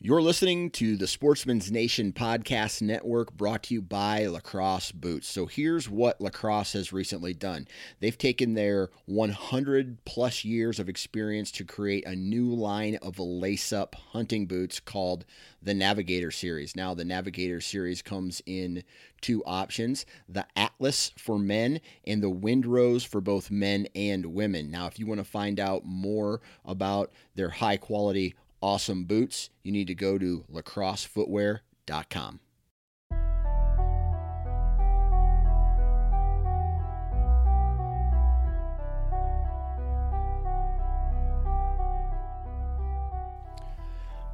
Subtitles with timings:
[0.00, 5.26] You're listening to the Sportsman's Nation Podcast Network brought to you by Lacrosse Boots.
[5.26, 7.66] So here's what Lacrosse has recently done
[7.98, 13.72] they've taken their 100 plus years of experience to create a new line of lace
[13.72, 15.24] up hunting boots called
[15.60, 16.76] the Navigator Series.
[16.76, 18.84] Now, the Navigator Series comes in
[19.20, 24.70] two options the Atlas for men and the Windrose for both men and women.
[24.70, 29.72] Now, if you want to find out more about their high quality awesome boots, you
[29.72, 32.40] need to go to lacrossefootwear.com.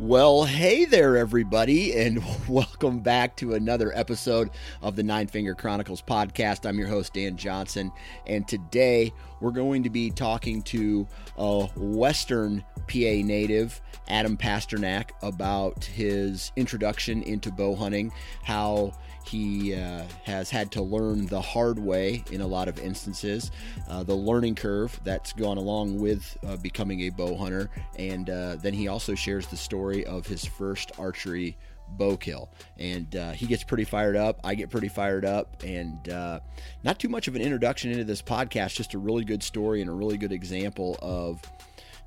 [0.01, 4.51] Well, hey there, everybody, and welcome back to another episode
[4.83, 6.69] of the Nine Finger Chronicles podcast.
[6.69, 7.93] I'm your host, Dan Johnson,
[8.27, 11.07] and today we're going to be talking to
[11.39, 18.93] a Western PA native, Adam Pasternak, about his introduction into bow hunting, how
[19.27, 23.51] he uh, has had to learn the hard way in a lot of instances,
[23.89, 28.57] uh, the learning curve that's gone along with uh, becoming a bow hunter, and uh,
[28.57, 31.57] then he also shares the story of his first archery
[31.89, 32.51] bow kill.
[32.79, 34.41] And uh, he gets pretty fired up.
[34.43, 35.63] I get pretty fired up.
[35.63, 36.41] And uh,
[36.83, 39.91] not too much of an introduction into this podcast, just a really good story and
[39.91, 41.41] a really good example of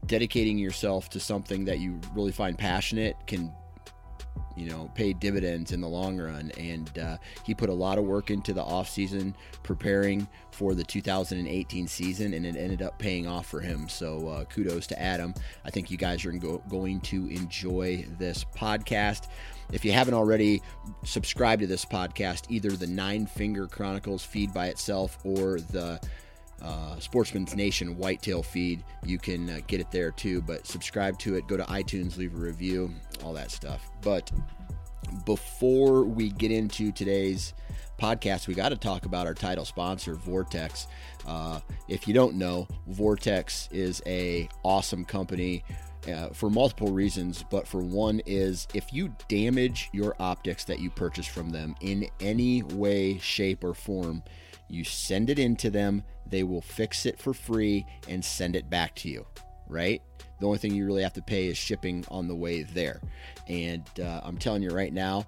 [0.05, 3.51] dedicating yourself to something that you really find passionate can
[4.57, 6.51] you know pay dividends in the long run.
[6.57, 10.83] And uh, he put a lot of work into the off season preparing for the
[10.83, 13.87] 2018 season and it ended up paying off for him.
[13.87, 15.33] So uh, kudos to adam.
[15.63, 19.27] I think you guys are go- going to enjoy this podcast.
[19.71, 20.61] If you haven't already
[21.03, 25.99] subscribed to this podcast either the nine finger chronicles feed by itself or the
[26.61, 28.83] uh, Sportsman's Nation Whitetail feed.
[29.03, 31.47] You can uh, get it there too, but subscribe to it.
[31.47, 32.91] Go to iTunes, leave a review,
[33.23, 33.89] all that stuff.
[34.01, 34.31] But
[35.25, 37.53] before we get into today's
[37.99, 40.87] podcast, we got to talk about our title sponsor, Vortex.
[41.25, 45.63] Uh, if you don't know, Vortex is a awesome company.
[46.07, 50.89] Uh, for multiple reasons, but for one is if you damage your optics that you
[50.89, 54.23] purchase from them in any way, shape, or form,
[54.69, 58.95] you send it into them, they will fix it for free and send it back
[58.95, 59.25] to you,
[59.67, 60.01] right?
[60.39, 63.01] The only thing you really have to pay is shipping on the way there.
[63.47, 65.25] And uh, I'm telling you right now,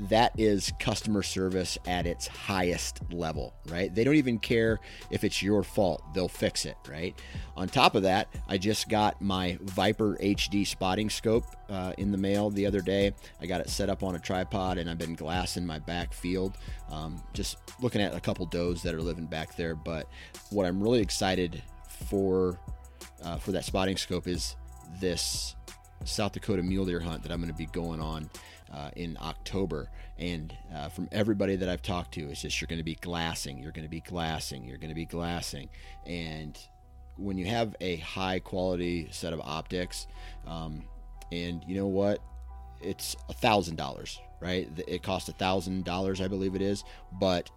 [0.00, 3.94] that is customer service at its highest level, right?
[3.94, 4.80] They don't even care
[5.10, 7.14] if it's your fault, they'll fix it, right?
[7.56, 12.18] On top of that, I just got my Viper HD spotting scope uh, in the
[12.18, 13.12] mail the other day.
[13.40, 16.56] I got it set up on a tripod and I've been glassing my back field,
[16.90, 19.74] um, just looking at a couple does that are living back there.
[19.74, 20.08] But
[20.50, 21.62] what I'm really excited
[22.08, 22.58] for
[23.22, 24.56] uh, for that spotting scope is
[25.00, 25.54] this
[26.04, 28.28] South Dakota mule deer hunt that I'm going to be going on
[28.72, 29.90] uh, in October.
[30.18, 33.58] And uh, from everybody that I've talked to, it's just you're going to be glassing,
[33.58, 35.68] you're going to be glassing, you're going to be glassing.
[36.06, 36.58] And
[37.16, 40.06] when you have a high quality set of optics,
[40.46, 40.84] um,
[41.30, 42.20] and you know what?
[42.80, 44.68] It's a thousand dollars, right?
[44.88, 47.50] It costs a thousand dollars, I believe it is, but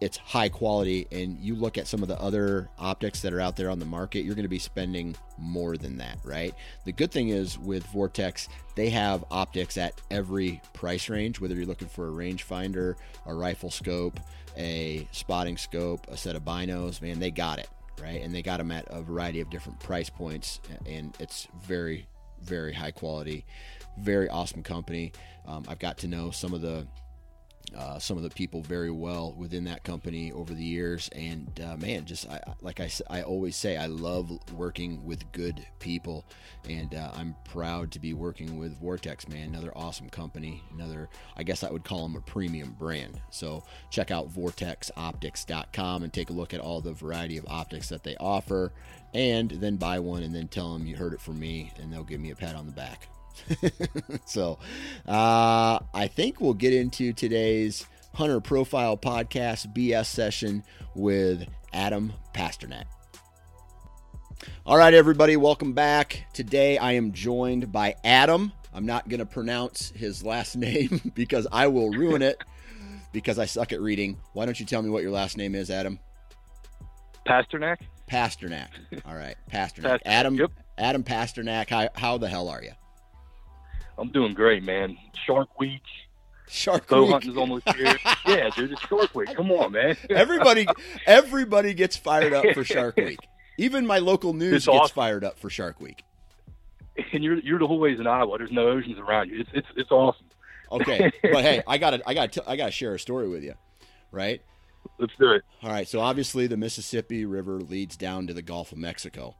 [0.00, 3.56] it's high quality and you look at some of the other optics that are out
[3.56, 6.54] there on the market you're going to be spending more than that right?
[6.84, 11.66] The good thing is with vortex they have optics at every price range whether you're
[11.66, 12.94] looking for a rangefinder
[13.26, 14.20] a rifle scope
[14.56, 17.68] a spotting scope a set of binos man they got it
[18.00, 18.22] right?
[18.22, 22.06] And they got them at a variety of different price points and it's very
[22.42, 23.44] very high quality
[23.98, 25.12] very awesome company.
[25.46, 26.86] Um, i've got to know some of the
[27.76, 31.08] uh, some of the people very well within that company over the years.
[31.14, 35.66] And uh, man, just I, like I, I always say, I love working with good
[35.78, 36.24] people,
[36.68, 39.28] and uh, I'm proud to be working with Vortex.
[39.28, 40.62] Man, another awesome company.
[40.72, 43.20] Another, I guess I would call them a premium brand.
[43.30, 48.02] So check out vortexoptics.com and take a look at all the variety of optics that
[48.02, 48.72] they offer,
[49.14, 52.04] and then buy one and then tell them you heard it from me, and they'll
[52.04, 53.08] give me a pat on the back.
[54.26, 54.58] so
[55.06, 60.64] uh, I think we'll get into today's Hunter Profile Podcast BS session
[60.94, 62.84] with Adam Pasternak.
[64.66, 66.24] All right, everybody, welcome back.
[66.32, 68.52] Today I am joined by Adam.
[68.72, 72.42] I'm not going to pronounce his last name because I will ruin it
[73.12, 74.18] because I suck at reading.
[74.32, 75.98] Why don't you tell me what your last name is, Adam?
[77.26, 77.76] Pasternak.
[78.10, 78.68] Pasternak.
[79.04, 79.82] All right, Pasternak.
[79.82, 79.98] Pasternak.
[80.04, 80.34] Adam.
[80.34, 80.50] Yep.
[80.78, 81.68] Adam Pasternak.
[81.68, 82.72] How, how the hell are you?
[83.98, 84.96] I'm doing great, man.
[85.26, 85.82] Shark Week.
[86.48, 87.12] Shark Bow Week.
[87.12, 87.94] hunting's almost here.
[88.26, 89.34] yeah, dude, it's Shark Week.
[89.34, 89.96] Come on, man.
[90.10, 90.66] everybody,
[91.06, 93.18] everybody gets fired up for Shark Week.
[93.58, 94.94] Even my local news It's gets awesome.
[94.94, 96.04] fired up for Shark Week.
[97.12, 98.38] And you're you're the whole ways in Iowa.
[98.38, 99.40] There's no oceans around you.
[99.40, 100.26] It's it's it's awesome.
[100.72, 103.28] Okay, but hey, I got to I got to I got to share a story
[103.28, 103.54] with you,
[104.10, 104.40] right?
[104.98, 105.42] Let's do it.
[105.62, 105.86] All right.
[105.86, 109.36] So obviously the Mississippi River leads down to the Gulf of Mexico.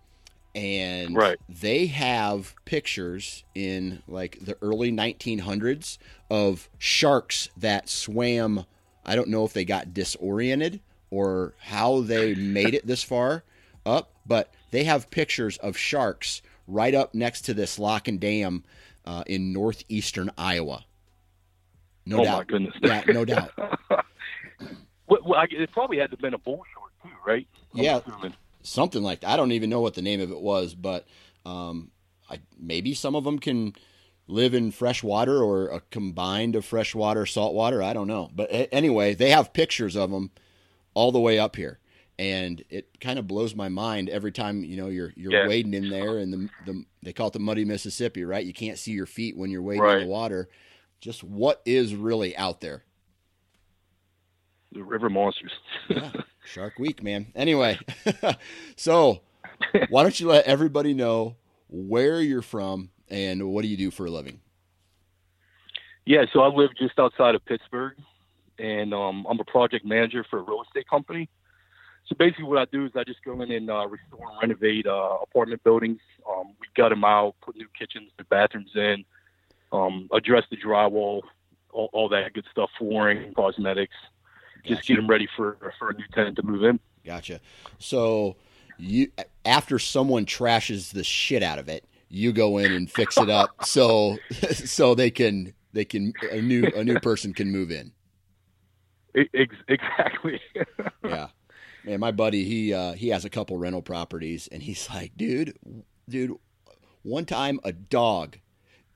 [0.59, 1.39] And Right.
[1.49, 8.67] they have pictures in like the early 1900s of sharks that swam.
[9.05, 13.45] I don't know if they got disoriented or how they made it this far
[13.87, 18.65] up, but they have pictures of sharks right up next to this lock and dam
[19.05, 20.85] uh, in northeastern Iowa.
[22.05, 22.39] No oh doubt.
[22.39, 22.75] my goodness.
[22.83, 23.53] Yeah, no doubt.
[25.11, 27.47] Well, well, I, it probably had to have been a bull shark too, right?
[27.75, 28.01] I'm Yeah.
[28.07, 28.35] assuming.
[28.63, 29.31] Something like that.
[29.31, 31.07] I don't even know what the name of it was, but
[31.45, 31.91] um,
[32.31, 33.75] I, maybe some of them can
[34.27, 37.83] live in fresh water or a combined of fresh water, salt water.
[37.83, 38.31] I don't know.
[38.35, 40.31] But a- anyway, they have pictures of them
[40.95, 41.79] all the way up here.
[42.19, 45.47] And it kind of blows my mind every time you know you're you're Yeah.
[45.47, 48.45] wading in there, and the, the they call it the muddy Mississippi, right?
[48.45, 50.49] You can't see your feet when you're wading in the water.
[51.01, 52.83] Just what is really out there?
[54.73, 55.53] The river monsters.
[55.89, 56.11] Yeah,
[56.45, 57.29] Shark Week, man.
[57.35, 57.79] Anyway,
[58.77, 59.21] so
[59.89, 61.37] why don't you let everybody know
[61.69, 64.41] where you're from and what do you do for a living?
[66.09, 67.95] yeah, so I live just outside of Pittsburgh,
[68.59, 71.29] and um, I'm a project manager for a real estate company.
[72.07, 74.87] So basically, what I do is I just go in and uh, restore and renovate
[74.87, 76.01] uh, apartment buildings.
[76.27, 79.05] Um, we gut them out, put new kitchens, new bathrooms in,
[79.71, 81.21] um, address the drywall,
[81.75, 83.95] all, all that good stuff, flooring, cosmetics.
[84.65, 86.81] Just get them ready for for a new tenant to move in.
[87.05, 87.41] Gotcha.
[87.79, 88.37] So
[88.79, 89.09] you
[89.45, 93.51] after someone trashes the shit out of it, you go in and fix it up
[93.65, 94.17] so
[94.53, 97.93] so they can they can a new a new person can move in.
[99.15, 100.41] Exactly.
[101.05, 101.29] Yeah.
[101.85, 105.57] Man, my buddy, he uh, he has a couple rental properties, and he's like, dude,
[106.07, 106.35] dude,
[107.03, 108.37] one time a dog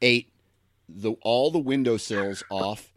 [0.03, 0.31] ate
[0.89, 2.93] the all the windowsills off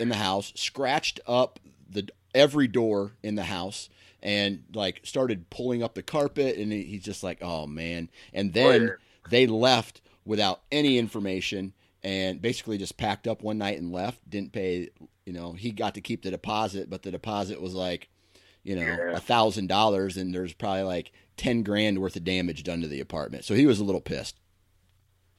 [0.00, 3.88] in the house, scratched up the every door in the house,
[4.22, 8.08] and like started pulling up the carpet, and he- he's just like, oh man.
[8.32, 8.96] And oh, then Right.
[9.30, 14.28] they left without any information, and basically just packed up one night and left.
[14.28, 14.90] Didn't pay.
[15.26, 18.08] You know, he got to keep the deposit, but the deposit was like
[18.62, 22.82] you know, a thousand dollars, and there's probably like ten grand worth of damage done
[22.82, 23.42] to the apartment.
[23.44, 24.36] So he was a little pissed.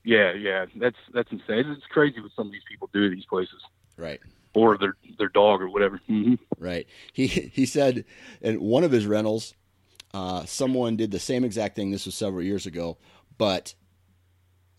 [0.04, 0.66] yeah, yeah.
[0.76, 1.70] That's that's insane.
[1.70, 3.62] It's crazy what some of these people do to these places,
[3.98, 4.20] Right,
[4.54, 6.00] or their their dog or whatever.
[6.08, 6.88] hmm right.
[7.14, 8.06] He he said
[8.42, 9.54] in one of his rentals,
[10.14, 11.92] uh, someone did the same exact thing.
[11.92, 12.98] This was several years ago,
[13.38, 13.74] but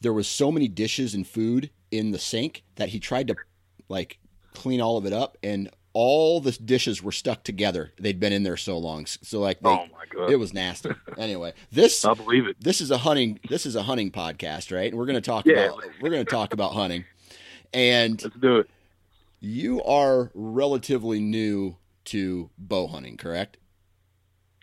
[0.01, 3.37] there was so many dishes and food in the sink that he tried to
[3.89, 4.19] like
[4.55, 7.93] clean all of it up, and all the dishes were stuck together.
[7.99, 10.91] They'd been in there so long, so like they, Oh my god, it was nasty.
[11.19, 12.57] anyway, this I believe it.
[12.61, 15.47] this is a hunting this is a hunting podcast right and we're going to talk
[15.47, 15.67] Yeah.
[15.69, 17.05] about we're going to talk about hunting
[17.75, 18.71] and Let's do it.
[19.43, 23.59] You are relatively new to bow hunting correct?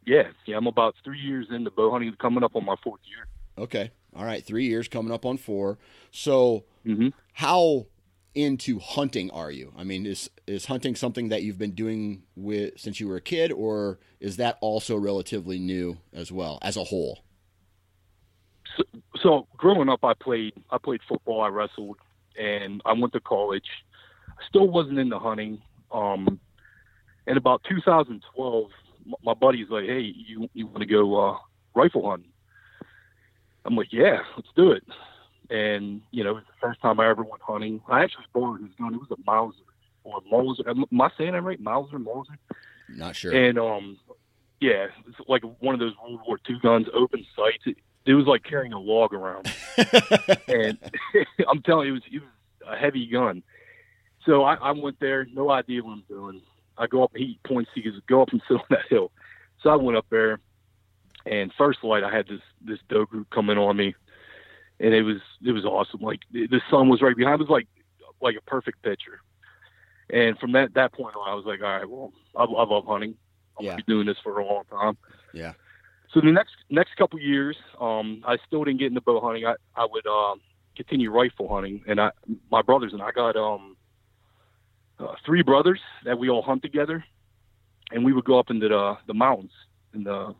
[0.05, 0.57] Yeah, yeah.
[0.57, 3.27] I'm about three years into bow hunting, coming up on my fourth year.
[3.57, 3.91] okay.
[4.15, 4.43] All right.
[4.43, 5.77] 3 years coming up on 4
[6.11, 7.85] so hmm how
[8.33, 9.71] into hunting are you?
[9.77, 13.21] I mean is is hunting something that you've been doing with since you were a
[13.21, 17.19] kid or is that also relatively new as well as a whole?
[18.77, 18.83] So,
[19.21, 21.97] so growing up, I played I played football, I wrestled,
[22.37, 23.67] and I went to college.
[24.47, 25.61] Still wasn't into hunting.
[25.91, 26.39] Um,
[27.27, 28.69] in about 2012,
[29.05, 31.37] m- my buddy's like, "Hey, you you want to go uh,
[31.75, 32.31] rifle hunting?"
[33.65, 34.83] I'm like, "Yeah, let's do it."
[35.49, 37.81] And you know, it was the first time I ever went hunting.
[37.87, 38.93] I actually borrowed his gun.
[38.93, 39.57] It was a Mauser
[40.03, 40.63] or Mauser.
[40.69, 41.59] Am I saying that right?
[41.59, 42.37] Mauser, Mauser.
[42.87, 43.33] Not sure.
[43.33, 43.97] And um,
[44.59, 47.63] yeah, it's like one of those World War II guns, open sights.
[47.65, 49.51] It, it was like carrying a log around,
[50.47, 50.77] and
[51.47, 53.43] I'm telling you, it was, it was a heavy gun.
[54.25, 56.41] So I, I went there, no idea what I'm doing.
[56.77, 59.11] I go up, he points, he goes, go up and sit on that hill.
[59.61, 60.39] So I went up there,
[61.25, 63.93] and first light, I had this this doe group coming on me,
[64.79, 66.01] and it was it was awesome.
[66.01, 67.41] Like the sun was right behind.
[67.41, 67.67] It was like
[68.21, 69.19] like a perfect picture.
[70.11, 72.85] And from that that point on, I was like, all right, well, I, I love
[72.87, 73.15] hunting.
[73.57, 73.71] I'm Yeah.
[73.71, 74.97] gonna be doing this for a long time.
[75.33, 75.53] Yeah.
[76.13, 79.45] So the next next couple years, um, I still didn't get into bow hunting.
[79.45, 80.39] I I would um,
[80.75, 82.11] continue rifle hunting, and I
[82.49, 83.75] my brothers and I got um
[84.99, 87.03] uh, three brothers that we all hunt together,
[87.91, 89.51] and we would go up into the the mountains
[89.93, 90.35] in the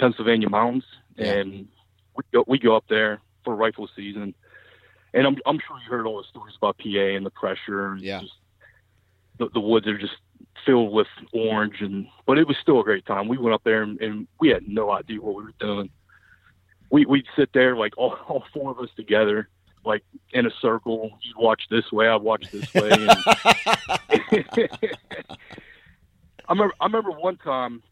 [0.00, 0.84] Pennsylvania mountains,
[1.16, 1.32] Yeah.
[1.34, 1.68] and
[2.16, 4.34] we go we go up there for rifle season.
[5.12, 7.92] And I'm I'm sure you heard all the stories about PA and the pressure.
[7.92, 8.20] and Yeah.
[8.20, 8.32] Just,
[9.38, 10.14] the, the woods are just
[10.64, 13.28] filled with orange and but it was still a great time.
[13.28, 15.90] We went up there and, and we had no idea what we were doing.
[16.90, 19.48] We we'd sit there like all, all four of us together,
[19.84, 21.10] like in a circle.
[21.22, 22.90] You'd watch this way, I'd watch this way.
[22.90, 23.10] And
[26.46, 27.82] I remember I remember one time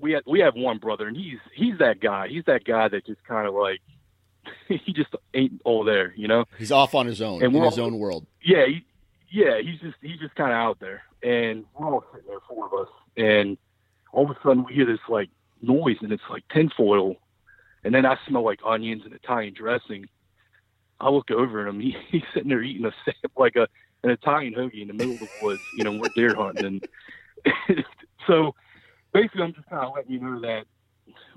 [0.00, 2.28] we had we have one brother and he's he's that guy.
[2.28, 3.80] He's that guy that just kind of like
[4.68, 6.44] he just ain't all there, you know.
[6.58, 8.26] He's off on his own And in we're his all- own world.
[8.42, 8.84] Yeah, he,
[9.30, 12.66] yeah, he's just he's just kind of out there, and we're all sitting there, four
[12.66, 13.56] of us, and
[14.12, 15.28] all of a sudden we hear this like
[15.62, 17.16] noise, and it's like tinfoil,
[17.84, 20.06] and then I smell like onions and Italian dressing.
[21.00, 21.80] I look over at him.
[21.80, 22.92] He, he's sitting there eating a
[23.36, 23.68] like a
[24.02, 25.62] an Italian hoagie in the middle of the woods.
[25.72, 26.82] You know, we're deer hunting, and
[28.26, 28.54] so
[29.12, 30.64] basically, I'm just kind of letting you know that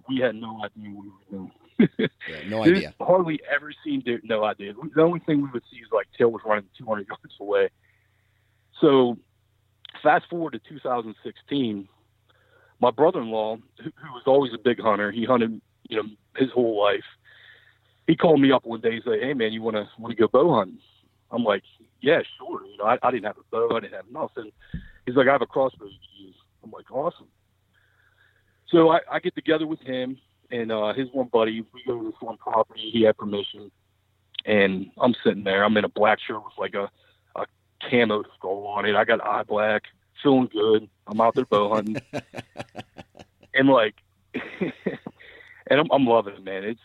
[0.07, 1.51] we had no idea what we were doing.
[1.99, 2.93] Yeah, no idea.
[2.99, 4.19] hardly ever seen deer.
[4.23, 4.73] No idea.
[4.95, 7.69] The only thing we would see is like tail was running 200 yards away.
[8.81, 9.17] So,
[10.03, 11.87] fast forward to 2016,
[12.79, 15.59] my brother-in-law, who, who was always a big hunter, he hunted,
[15.89, 17.03] you know, his whole life.
[18.07, 18.93] He called me up one day.
[18.95, 20.79] He's like, "Hey, man, you want to want to go bow hunting?"
[21.29, 21.63] I'm like,
[22.01, 23.75] "Yeah, sure." You know, I, I didn't have a bow.
[23.75, 24.51] I didn't have nothing.
[25.05, 27.27] He's like, "I have a crossbow you can use." I'm like, "Awesome."
[28.69, 30.17] So I, I get together with him
[30.51, 31.61] and uh, his one buddy.
[31.73, 32.89] We go to this one property.
[32.91, 33.71] He had permission,
[34.45, 35.63] and I'm sitting there.
[35.63, 36.89] I'm in a black shirt with like a
[37.35, 37.45] a
[37.89, 38.95] camo skull on it.
[38.95, 39.83] I got eye black,
[40.23, 40.89] feeling good.
[41.07, 41.97] I'm out there bow hunting,
[43.53, 43.95] and like,
[44.33, 46.63] and I'm, I'm loving it, man.
[46.63, 46.79] It's,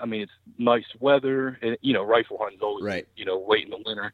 [0.00, 3.06] I mean, it's nice weather, and you know, rifle hunting's always, Right.
[3.16, 4.12] you know, late in the winter.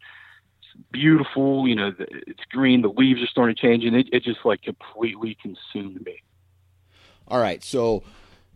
[0.61, 1.91] It's beautiful, you know.
[1.91, 2.83] The, it's green.
[2.83, 6.23] The leaves are starting to change, and it, it just like completely consumed me.
[7.29, 8.03] All right, so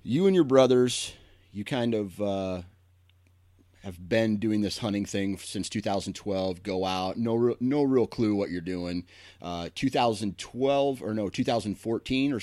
[0.02, 1.12] you and your brothers,
[1.52, 2.62] you kind of uh,
[3.82, 6.62] have been doing this hunting thing since 2012.
[6.62, 9.06] Go out, no, no real clue what you're doing.
[9.40, 12.40] Uh, 2012 or no, 2014 or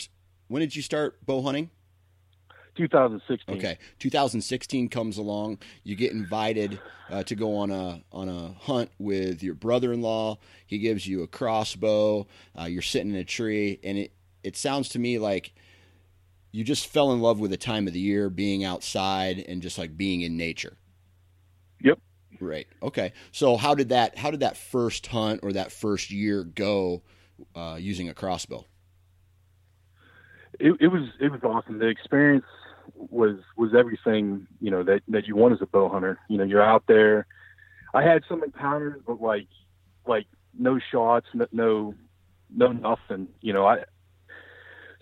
[0.48, 1.70] when did you start bow hunting?
[2.76, 3.56] 2016.
[3.56, 5.60] Okay, 2016 comes along.
[5.84, 6.80] You get invited
[7.10, 10.38] uh, to go on a on a hunt with your brother-in-law.
[10.66, 12.28] He gives you a crossbow.
[12.60, 14.14] Uh, you're sitting in a tree, and it
[14.44, 15.54] it sounds to me like
[16.52, 19.78] you just fell in love with the time of the year, being outside and just
[19.78, 20.78] like being in nature.
[21.82, 22.00] Yep.
[22.40, 22.68] Right.
[22.84, 23.14] Okay.
[23.32, 27.04] So how did that how did that first hunt or that first year go
[27.56, 28.66] uh, using a crossbow?
[30.60, 31.80] it, it was it was awesome.
[31.80, 32.46] The experience
[32.94, 36.20] was was everything you know that that you want as a bow hunter.
[36.30, 37.28] You know, you're out there.
[37.94, 39.48] I had some encounters, but like
[40.06, 40.28] like
[40.58, 41.96] no shots, no no,
[42.54, 43.30] no nothing.
[43.42, 43.84] You know, I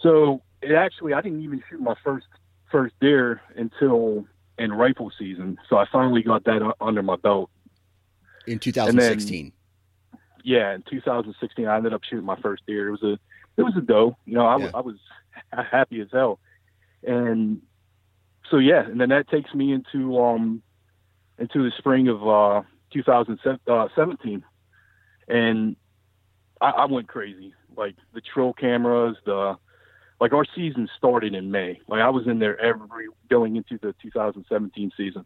[0.02, 2.28] so it actually I didn't even shoot my first
[2.72, 4.26] first deer until
[4.58, 5.58] in rifle season.
[5.70, 7.50] So I finally got that under my belt.
[8.48, 9.52] In 2016.
[10.44, 12.90] Yeah, in 2016, I ended up shooting my first deer.
[12.90, 13.14] It was a
[13.56, 14.18] it was a doe.
[14.26, 14.78] You know, I, was Yeah.
[14.78, 14.96] I was
[15.72, 16.40] happy as hell,
[17.04, 17.62] and
[18.50, 20.62] so yeah, and then that takes me into um
[21.38, 22.62] into the spring of uh
[22.94, 24.44] 2017,
[25.28, 25.76] and
[26.62, 27.54] I, I went crazy.
[27.76, 29.58] Like the trail cameras, the
[30.20, 31.80] like our season started in May.
[31.88, 35.26] Like I was in there every going into the 2017 season.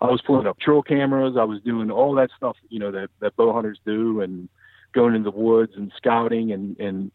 [0.00, 1.36] I was pulling up trail cameras.
[1.38, 4.48] I was doing all that stuff, you know, that, that bow hunters do and
[4.92, 7.12] going in the woods and scouting and, and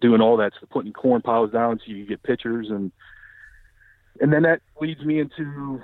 [0.00, 2.68] doing all that stuff, putting corn piles down so you get pictures.
[2.68, 2.90] And,
[4.20, 5.80] and then that leads me into,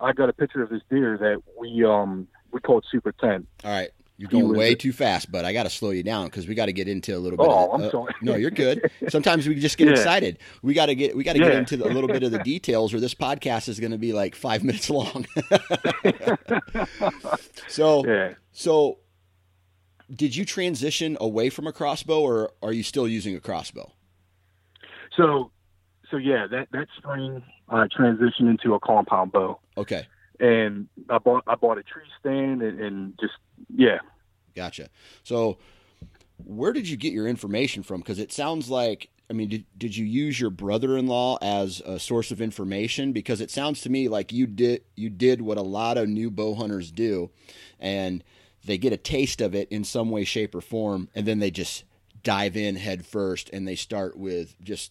[0.00, 3.46] I got a picture of this deer that we, um, we called Super 10.
[3.64, 3.90] All right.
[4.16, 6.66] You're going way too fast, but I got to slow you down because we got
[6.66, 7.46] to get into a little bit.
[7.48, 8.14] Oh, of, I'm uh, sorry.
[8.20, 8.90] No, you're good.
[9.08, 9.92] Sometimes we just get Yeah.
[9.94, 10.38] excited.
[10.62, 12.38] We got to get we got to get into the, a little bit of the
[12.44, 15.24] details, or this podcast is going to be like five minutes long.
[17.66, 18.34] so Yeah.
[18.52, 18.98] so
[20.14, 23.90] did you transition away from a crossbow, or are you still using a crossbow?
[25.16, 25.50] So,
[26.10, 29.58] so yeah, that that spring I transitioned into a compound bow.
[29.76, 30.06] Okay.
[30.38, 33.34] And I bought I bought a tree stand and, and just
[33.74, 33.98] yeah.
[34.54, 34.88] Gotcha.
[35.22, 35.58] So,
[36.44, 38.00] where did you get your information from?
[38.00, 42.32] Because it sounds like I mean, did, did you use your brother-in-law as a source
[42.32, 43.12] of information?
[43.12, 46.32] Because it sounds to me like you did you did what a lot of new
[46.32, 47.30] bow hunters do,
[47.78, 48.24] and
[48.64, 51.50] they get a taste of it in some way, shape, or form, and then they
[51.52, 51.84] just
[52.24, 54.90] dive in head first, and they start with just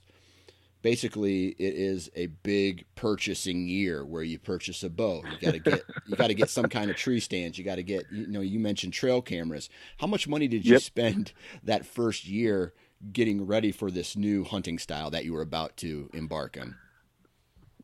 [0.81, 5.24] basically it is a big purchasing year where you purchase a bow.
[5.31, 7.57] You got to get you got to get some kind of tree stands.
[7.57, 9.69] You got to get you know you mentioned trail cameras.
[9.98, 10.81] How much money did you Yep.
[10.81, 11.33] spend
[11.63, 12.74] that first year
[13.13, 16.75] getting ready for this new hunting style that you were about to embark on?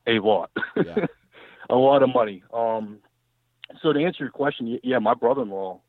[0.08, 1.06] a lot, Yeah.
[1.70, 2.44] a lot of money.
[2.54, 3.00] Um,
[3.82, 5.82] so to answer your question, yeah, my brother-in-law,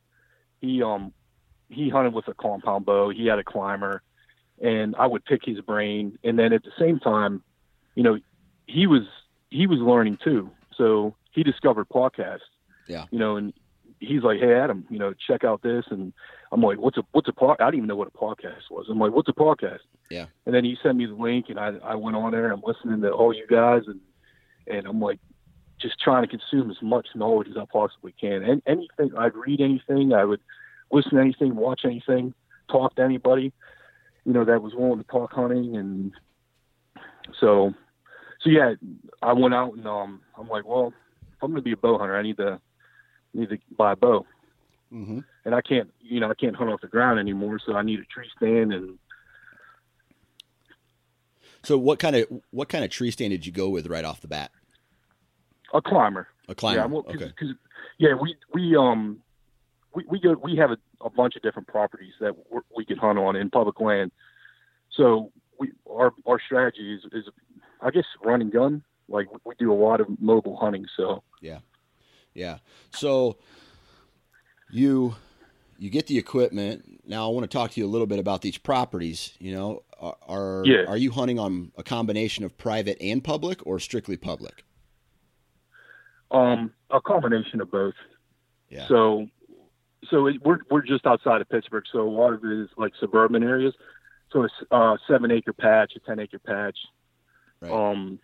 [0.61, 1.13] he um,
[1.69, 3.11] he hunted with a compound bow.
[3.11, 4.03] He had a climber,
[4.61, 6.19] and I would pick his brain.
[6.25, 7.43] And then at the same time,
[7.95, 8.19] you know,
[8.67, 9.03] he was
[9.51, 10.51] he was learning too.
[10.77, 12.41] So he discovered podcasts.
[12.89, 13.07] Yeah.
[13.11, 13.53] You know, and
[14.01, 16.13] he's like, "Hey, Adam, you know, check out this." And
[16.53, 18.87] I'm like, "What's a what's a pod?" I didn't even know what a podcast was.
[18.91, 20.27] I'm like, "What's a podcast?" Yeah.
[20.45, 22.45] And then he sent me the link, and I I went on there.
[22.45, 24.01] and I'm listening to all you guys, and
[24.67, 25.21] and I'm like,
[25.79, 28.43] just trying to consume as much knowledge as I possibly can.
[28.43, 30.41] And anything I'd read anything, I would
[30.91, 32.35] listen to anything, watch anything,
[32.71, 33.53] talk to anybody,
[34.27, 36.13] you know, that was willing to talk hunting, and
[37.41, 37.73] so
[38.41, 38.75] so yeah,
[39.23, 42.17] I went out and um I'm like, well, if I'm gonna be a bow hunter,
[42.17, 42.61] I need to
[43.33, 44.27] need to buy a bow.
[44.93, 45.21] Mm-hmm.
[45.45, 48.01] And I can't you know, I can't hunt off the ground anymore, so I need
[48.01, 48.99] a tree stand and
[51.63, 54.21] So what kind of what kind of tree stand did you go with right off
[54.21, 54.51] the bat?
[55.75, 56.29] a climber.
[56.49, 56.81] A climber.
[56.81, 57.33] Yeah, well, cause, okay.
[57.39, 57.55] 'cause-
[57.99, 59.21] yeah, we we um
[59.97, 62.35] we we go we have a, a bunch of different properties that
[62.77, 64.13] we can hunt on in public land.
[64.91, 67.25] So we our our strategy is is
[67.81, 68.85] I guess run and gun.
[69.09, 70.85] Like we do a lot of mobile hunting.
[70.97, 71.61] So Yeah.
[72.35, 72.59] Yeah.
[72.91, 73.39] So
[74.71, 75.17] you
[75.79, 77.01] you get the equipment.
[77.07, 79.33] Now I want to talk to you a little bit about these properties.
[79.39, 80.85] You know, are are, Yeah.
[80.87, 84.63] are you hunting on a combination of private and public, or strictly public?
[86.33, 87.95] um a combination of both.
[88.69, 88.89] Yeah.
[88.89, 89.29] So
[90.11, 91.85] so it, we're we're just outside of Pittsburgh.
[91.93, 93.75] So a lot of it is like suburban areas.
[94.33, 96.77] So it's a seven acre patch, a ten acre patch.
[97.61, 97.73] Right.
[97.73, 98.19] Um,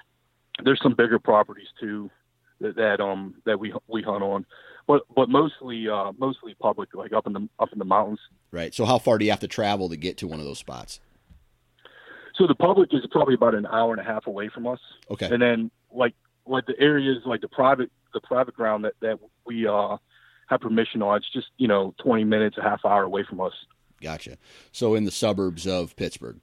[0.65, 2.11] there's some bigger properties too
[2.61, 4.47] that, that um that we we hunt on,
[4.87, 8.21] but but mostly uh mostly public, like up in the up in the mountains.
[8.51, 8.75] Right.
[8.75, 11.01] So how far do you have to travel to get to one of those spots?
[12.35, 14.81] So the public is probably about an hour and a half away from us,
[15.11, 15.27] Okay.
[15.27, 16.15] and then like
[16.47, 19.97] like the areas like the private the private ground that that we uh
[20.53, 23.53] have permission on, it's just you know 20 minutes, a half hour away from us.
[24.01, 24.37] Gotcha.
[24.73, 26.41] So in the suburbs of Pittsburgh.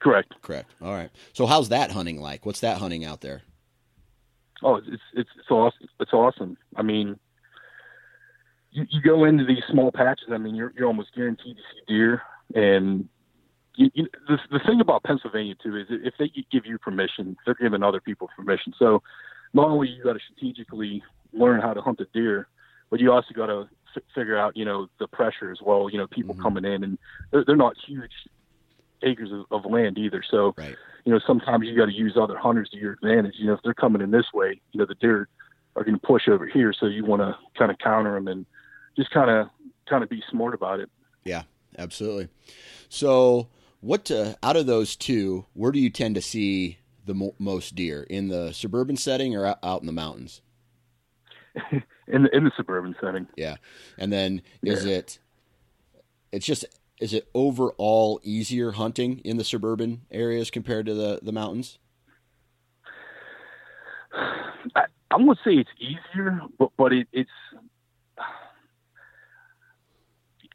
[0.00, 0.34] Correct.
[0.42, 0.68] Correct.
[0.82, 1.10] All right.
[1.32, 2.44] So how's that hunting like?
[2.44, 3.42] What's that hunting out there?
[4.62, 5.88] Oh, it's it's it's awesome.
[6.00, 6.56] It's awesome.
[6.76, 7.18] I mean,
[8.70, 10.28] you, you go into these small patches.
[10.32, 12.22] I mean, you're you're almost guaranteed to see deer.
[12.54, 13.08] And
[13.76, 17.54] you, you, the the thing about Pennsylvania too is if they give you permission, they're
[17.54, 18.72] giving other people permission.
[18.78, 19.02] So
[19.54, 21.02] not only you got to strategically
[21.32, 22.48] learn how to hunt a deer,
[22.92, 25.88] but you also got to f- figure out you know the pressure as well.
[25.90, 26.42] You know, people Mhm.
[26.42, 26.98] coming in and
[27.30, 28.12] they're, they're not huge
[29.02, 30.22] acres of, of land either.
[30.30, 30.76] So Right.
[31.04, 33.34] you know, sometimes you got to use other hunters to your advantage.
[33.38, 35.28] You know, if they're coming in this way, you know, the deer
[35.74, 38.44] are going to push over here, so you want to kind of counter them and
[38.94, 39.48] just kind of
[39.88, 40.90] kind of be smart about it.
[41.24, 41.42] Yeah,
[41.78, 42.28] absolutely.
[42.90, 43.48] So,
[43.80, 46.76] what uh, out of those two, where do you tend to see
[47.06, 50.42] the mo- most deer in the suburban setting or out- out in the mountains?
[52.12, 53.26] in the in the suburban setting.
[53.36, 53.56] Yeah,
[53.98, 54.92] and then is Yeah.
[54.92, 55.18] it?
[56.30, 56.64] It's just
[57.00, 61.78] is it overall easier hunting in the suburban areas compared to the the mountains?
[64.14, 67.30] I, I'm gonna say it's easier, but but it, it's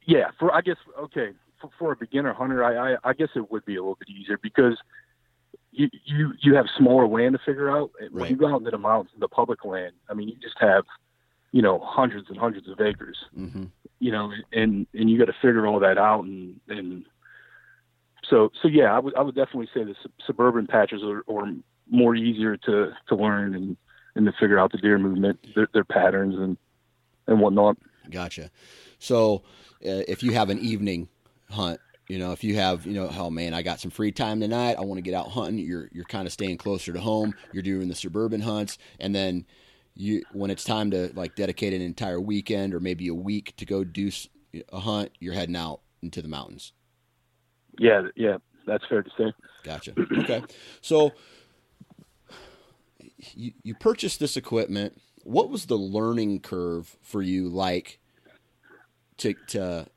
[0.05, 0.31] yeah.
[0.39, 3.65] For I guess okay for, for a beginner hunter, I, I I guess it would
[3.65, 4.77] be a little bit easier because
[5.71, 7.91] you you you have smaller land to figure out.
[7.99, 8.29] When Right.
[8.31, 10.85] you go out into the mountains, the public land, I mean, you just have
[11.51, 13.17] you know hundreds and hundreds of acres.
[13.37, 13.65] Mm-hmm.
[13.99, 17.05] you know, and and you got to figure all that out, and and
[18.29, 21.53] so so yeah, I would I would definitely say the sub- suburban patches are, are
[21.89, 23.77] more easier to to learn and
[24.15, 26.57] and to figure out the deer movement, their, their patterns, and
[27.27, 27.77] and whatnot.
[28.09, 28.49] Gotcha.
[28.99, 29.43] So,
[29.85, 31.07] uh, if you have an evening
[31.49, 34.39] hunt, you know, if you have, you know, oh man, I got some free time
[34.39, 35.59] tonight, I want to get out hunting.
[35.59, 37.33] You're you're kind of staying closer to home.
[37.53, 39.45] You're doing the suburban hunts, and then
[39.97, 43.65] you when it's time to like dedicate an entire weekend or maybe a week to
[43.65, 44.11] go do
[44.71, 46.73] a hunt, you're heading out into the mountains.
[47.79, 49.33] Yeah, yeah, that's fair to say.
[49.63, 49.93] Gotcha.
[50.19, 50.43] Okay,
[50.81, 51.11] so
[53.33, 55.01] you you purchased this equipment.
[55.23, 57.99] What was the learning curve for you like
[59.17, 59.87] to to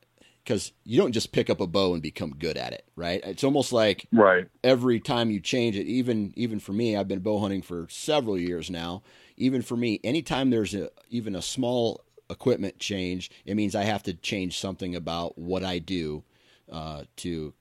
[0.50, 3.20] because you don't just pick up a bow and become good at it, right?
[3.24, 5.86] It's almost like right every time you change it.
[5.86, 9.04] Even even for me, I've been bow hunting for several years now.
[9.36, 14.02] Even for me, anytime there's a even a small equipment change, it means I have
[14.04, 16.24] to change something about what I do
[16.68, 17.54] uh, to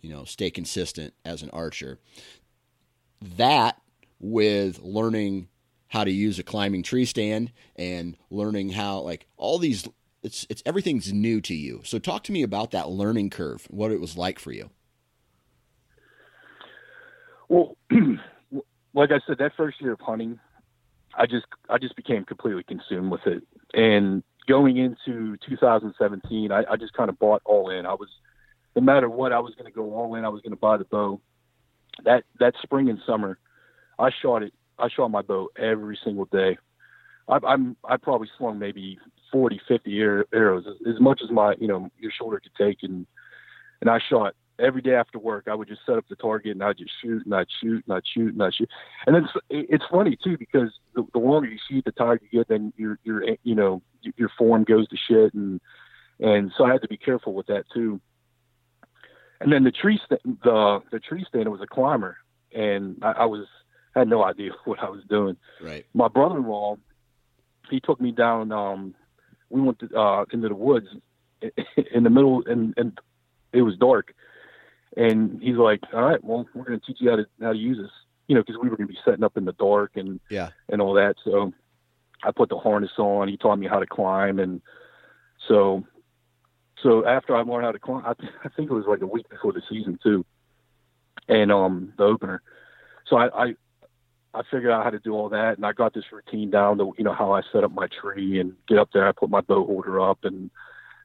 [0.00, 1.98] you know stay consistent as an archer.
[3.36, 3.78] That
[4.18, 5.48] with learning
[5.88, 9.86] how to use a climbing tree stand and learning how like all these
[10.22, 11.80] it's it's everything's new to you.
[11.84, 14.70] So talk to me about that learning curve, what it was like for you.
[17.48, 17.76] Well,
[18.94, 20.38] like I said, that first year of hunting,
[21.14, 23.42] I just I just became completely consumed with it.
[23.72, 27.86] And going into 2017, I, I just kind of bought all in.
[27.86, 28.08] I was
[28.76, 30.24] no matter what, I was going to go all in.
[30.24, 31.20] I was going to buy the bow.
[32.04, 33.38] That that spring and summer,
[33.98, 34.52] I shot it.
[34.78, 36.56] I shot my bow every single day.
[37.28, 38.98] I, I'm I probably swung maybe
[39.32, 40.00] 40, 50
[40.32, 43.06] arrows, as, as much as my you know your shoulder could take, and
[43.80, 45.46] and I shot every day after work.
[45.50, 47.96] I would just set up the target and I'd just shoot and I'd shoot and
[47.96, 48.68] I'd shoot and I'd shoot.
[49.06, 52.48] And it's, it's funny too because the, the longer you shoot, the tired you get,
[52.48, 53.82] then your your you know
[54.16, 55.60] your form goes to shit, and
[56.18, 58.00] and so I had to be careful with that too.
[59.40, 62.18] And then the tree st- the the tree stand was a climber,
[62.54, 63.46] and I, I was
[63.94, 65.36] had no idea what I was doing.
[65.62, 65.86] Right.
[65.94, 66.76] My brother-in-law,
[67.70, 68.52] he took me down.
[68.52, 68.94] Um,
[69.50, 70.86] we went to, uh, into the woods
[71.92, 72.98] in the middle, and and
[73.52, 74.14] it was dark.
[74.96, 77.58] And he's like, "All right, well, we're going to teach you how to how to
[77.58, 77.90] use this."
[78.28, 80.50] You know, because we were going to be setting up in the dark and yeah
[80.68, 81.16] and all that.
[81.24, 81.52] So
[82.22, 83.28] I put the harness on.
[83.28, 84.62] He taught me how to climb, and
[85.48, 85.84] so
[86.82, 88.10] so after I learned how to climb, I,
[88.44, 90.24] I think it was like a week before the season too,
[91.28, 92.42] and um the opener.
[93.06, 93.54] So I, I
[94.32, 96.92] I figured out how to do all that, and I got this routine down to
[96.96, 99.08] you know how I set up my tree and get up there.
[99.08, 100.50] I put my bow holder up and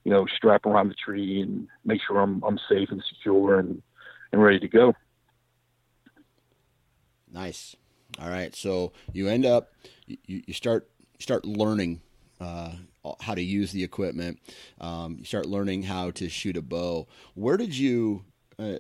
[0.04, 3.82] you know strap around the tree and make sure I'm I'm safe and secure and
[4.32, 4.94] and ready to go.
[7.32, 7.76] Nice.
[8.20, 8.56] All right.
[8.56, 9.72] So you end up
[10.06, 10.88] you, you start
[11.20, 12.02] start learning
[12.40, 12.72] uh,
[13.22, 14.40] how to use the equipment.
[14.80, 17.08] Um, you start learning how to shoot a bow.
[17.34, 18.26] Where did you
[18.60, 18.80] uh,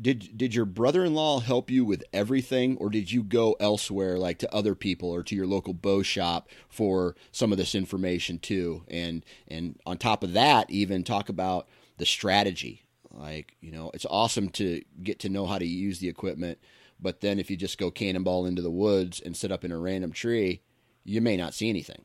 [0.00, 4.54] did did your brother-in-law help you with everything or did you go elsewhere like to
[4.54, 9.24] other people or to your local bow shop for some of this information too and
[9.48, 14.48] and on top of that even talk about the strategy like you know it's awesome
[14.48, 16.58] to get to know how to use the equipment
[17.00, 19.78] but then if you just go cannonball into the woods and sit up in a
[19.78, 20.62] random tree
[21.04, 22.04] you may not see anything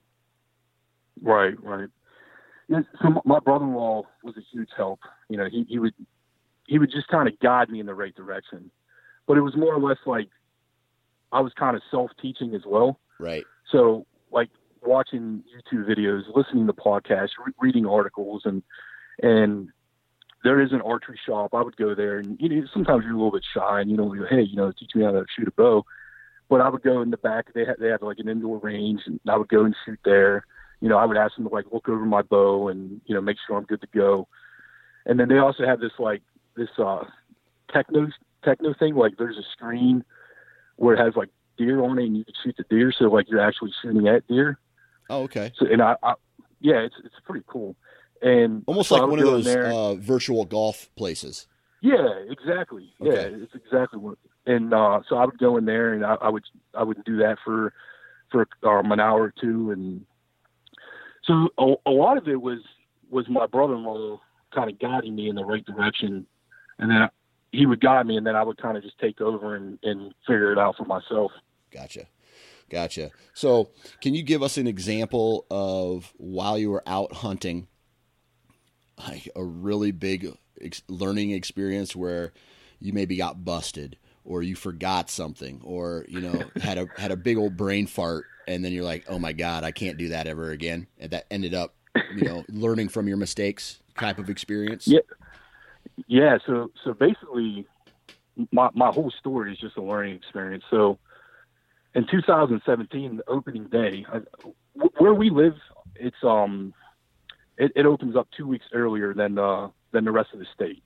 [1.21, 1.89] Right, right.
[2.69, 4.99] So my brother-in-law was a huge help.
[5.29, 5.93] You know, he, he would
[6.67, 8.71] he would just kind of guide me in the right direction.
[9.27, 10.29] But it was more or less like
[11.31, 12.99] I was kind of self-teaching as well.
[13.19, 14.49] right So like
[14.81, 18.63] watching YouTube videos, listening to podcasts, re- reading articles, and
[19.21, 19.69] and
[20.43, 21.53] there is an archery shop.
[21.53, 23.97] I would go there, and you know sometimes you're a little bit shy, and you
[23.97, 25.85] know, hey, you know, teach me how to shoot a bow.
[26.49, 27.53] But I would go in the back.
[27.53, 30.45] They had they had like an indoor range, and I would go and shoot there.
[30.81, 33.21] You know, I would ask them to like look over my bow and you know
[33.21, 34.27] make sure I'm good to go.
[35.05, 36.21] And then they also have this like
[36.55, 37.03] this uh
[37.71, 38.07] techno
[38.43, 38.95] techno thing.
[38.95, 40.03] Like there's a screen
[40.75, 42.93] where it has like deer on it, and you can shoot the deer.
[42.97, 44.59] So like you're actually shooting at deer.
[45.09, 46.13] oh okay So and I, I
[46.59, 47.75] yeah, it's it's pretty cool.
[48.21, 51.47] And almost so like one of those uh, virtual golf places
[51.83, 52.93] yeah, exactly.
[53.01, 53.29] Okay.
[53.29, 54.17] Yeah, it's exactly what.
[54.45, 57.17] And uh, so I would go in there, and I, I would I would do
[57.17, 57.73] that for
[58.31, 60.05] for um, an hour or two, and
[61.25, 62.59] so a, a lot of it was
[63.09, 64.21] was my brother-in-law
[64.55, 66.25] kind of guiding me in the right direction,
[66.83, 67.09] and then
[67.51, 70.13] he would guide me, and then I would kind of just take over and, and
[70.27, 71.31] figure it out for myself.
[71.71, 72.07] Gotcha.
[72.69, 73.11] Gotcha.
[73.33, 73.69] So,
[74.01, 77.67] can you give us an example of while you were out hunting,
[79.07, 82.33] like a really big ex- learning experience where
[82.79, 87.17] you maybe got busted or you forgot something or, you know, had a had a
[87.17, 90.27] big old brain fart and then you're like, "Oh my god, I can't do that
[90.27, 91.75] ever again." And that ended up,
[92.13, 94.87] you know, learning from your mistakes type of experience?
[94.87, 94.99] Yeah.
[96.07, 97.67] Yeah, so so basically,
[98.51, 100.63] my my whole story is just a learning experience.
[100.69, 100.97] So,
[101.93, 104.21] in 2017, the opening day, I,
[104.97, 105.55] where we live,
[105.95, 106.73] it's um,
[107.57, 110.83] it, it opens up two weeks earlier than uh than the rest of the state,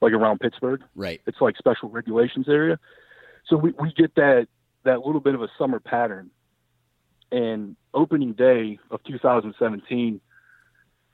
[0.00, 0.82] like around Pittsburgh.
[0.94, 1.20] Right.
[1.26, 2.78] It's like special regulations area,
[3.46, 4.48] so we we get that
[4.84, 6.30] that little bit of a summer pattern.
[7.32, 10.20] And opening day of 2017,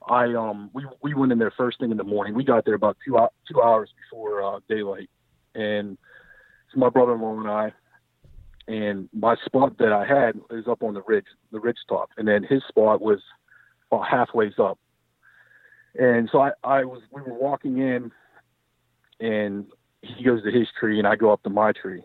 [0.07, 2.33] I um we we went in there first thing in the morning.
[2.33, 3.17] We got there about two
[3.51, 5.09] two hours before uh, daylight,
[5.53, 5.97] and
[6.73, 7.73] so my brother-in-law and I,
[8.67, 12.27] and my spot that I had is up on the ridge, the ridge top, and
[12.27, 13.19] then his spot was
[13.91, 14.79] about halfway up.
[15.99, 18.11] And so I, I was we were walking in,
[19.19, 19.65] and
[20.01, 22.03] he goes to his tree, and I go up to my tree,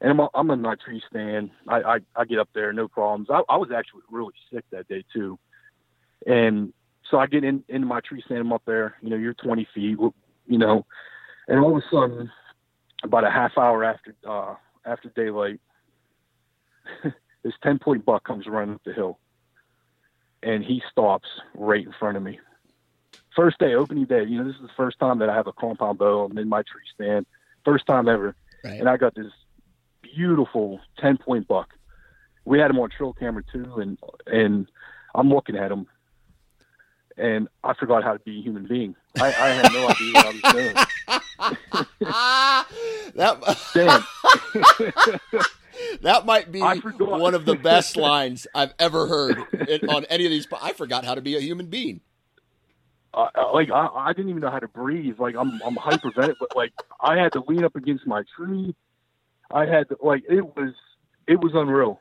[0.00, 1.50] and I'm I'm in my tree stand.
[1.66, 3.28] I I, I get up there, no problems.
[3.30, 5.38] I, I was actually really sick that day too,
[6.26, 6.72] and
[7.10, 8.40] so I get in into my tree stand.
[8.40, 8.96] I'm up there.
[9.02, 9.98] You know, you're 20 feet.
[10.46, 10.86] You know,
[11.46, 12.30] and all of a sudden,
[13.02, 15.60] about a half hour after uh, after daylight,
[17.42, 19.18] this 10 point buck comes running up the hill,
[20.42, 22.38] and he stops right in front of me.
[23.36, 24.24] First day, opening day.
[24.24, 26.24] You know, this is the first time that I have a compound bow.
[26.24, 27.26] I'm in my tree stand.
[27.64, 28.80] First time ever, right.
[28.80, 29.32] and I got this
[30.02, 31.74] beautiful 10 point buck.
[32.44, 34.66] We had him on trail camera too, and and
[35.14, 35.86] I'm looking at him
[37.18, 38.94] and I forgot how to be a human being.
[39.20, 40.74] I, I had no idea what I was doing.
[43.14, 43.38] that
[46.02, 49.38] that might be one of the best lines I've ever heard
[49.88, 50.46] on any of these.
[50.60, 52.00] I forgot how to be a human being.
[53.14, 55.18] Uh, like I, I didn't even know how to breathe.
[55.18, 58.74] Like I'm I'm hyperventilating, but like I had to lean up against my tree.
[59.50, 60.74] I had to like it was
[61.26, 62.00] it was unreal.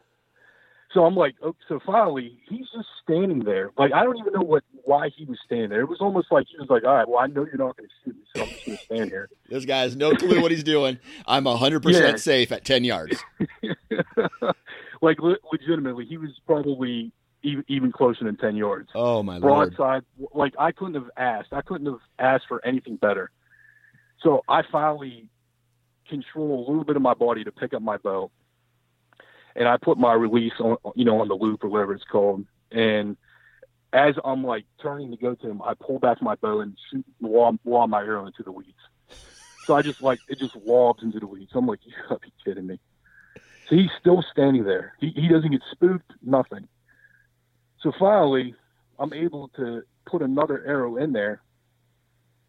[0.97, 3.69] So I'm like, oh, so finally, he's just standing there.
[3.77, 5.81] Like I don't even know what why he was standing there.
[5.81, 7.87] It was almost like he was like, all right, well, I know you're not going
[7.87, 9.29] to shoot me, so I'm just going to stand here.
[9.47, 10.97] this guy has no clue what he's doing.
[11.27, 11.87] I'm 100 yeah.
[11.87, 13.23] percent safe at 10 yards.
[15.03, 15.19] like
[15.51, 17.11] legitimately, he was probably
[17.43, 18.89] even, even closer than 10 yards.
[18.95, 20.01] Oh my broadside.
[20.17, 20.31] Lord.
[20.33, 21.53] Like I couldn't have asked.
[21.53, 23.29] I couldn't have asked for anything better.
[24.23, 25.29] So I finally
[26.09, 28.31] control a little bit of my body to pick up my bow
[29.57, 32.45] and I put my release on, you know, on the loop or whatever it's called.
[32.71, 33.17] And
[33.91, 37.05] as I'm like turning to go to him, I pull back my bow and shoot
[37.19, 38.77] wall, wall my arrow into the weeds.
[39.65, 41.51] So I just like it just lobs into the weeds.
[41.55, 42.79] I'm like, you gotta be kidding me.
[43.67, 44.93] So he's still standing there.
[44.99, 46.67] He he doesn't get spooked, nothing.
[47.81, 48.55] So finally,
[48.99, 51.41] I'm able to put another arrow in there,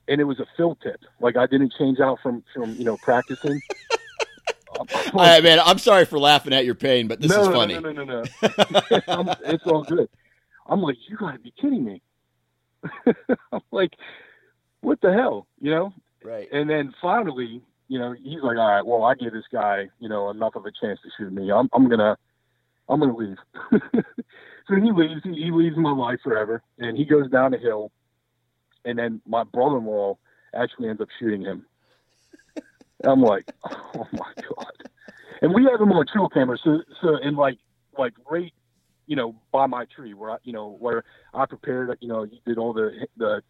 [0.06, 1.00] and it was a field tip.
[1.20, 3.62] Like I didn't change out from from you know practicing.
[5.14, 7.74] I, man, I'm sorry for laughing at your pain, but this no, is funny.
[7.74, 8.22] No, no, no, no.
[8.22, 9.34] no.
[9.44, 10.08] it's all good.
[10.66, 12.02] I'm like, you got to be kidding me.
[13.52, 13.92] I'm like,
[14.80, 15.92] what the hell, you know?
[16.22, 16.48] Right.
[16.52, 20.08] And then finally, you know, he's like, all right, well, I give this guy, you
[20.08, 21.50] know, enough of a chance to shoot me.
[21.50, 22.16] I'm, I'm gonna,
[22.88, 23.36] I'm gonna leave.
[23.72, 25.22] so he leaves.
[25.24, 27.90] He, he leaves my life forever, and he goes down the hill.
[28.84, 30.18] And then my brother-in-law
[30.54, 31.64] actually ends up shooting him.
[33.04, 34.72] I'm like, oh my god.
[35.40, 37.58] And we have them on trail camera, so so and like
[37.96, 38.52] like right,
[39.06, 42.38] you know, by my tree where I, you know where I prepared, you know, you
[42.44, 43.42] did all the the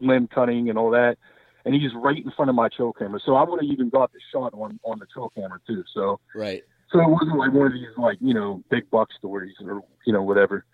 [0.00, 1.16] limb cutting and all that,
[1.64, 3.20] and he's right in front of my trail camera.
[3.24, 5.82] So I would have even got the shot on on the trail camera too.
[5.94, 6.62] So right.
[6.92, 10.12] So it wasn't like one of these like you know big buck stories or you
[10.12, 10.64] know whatever.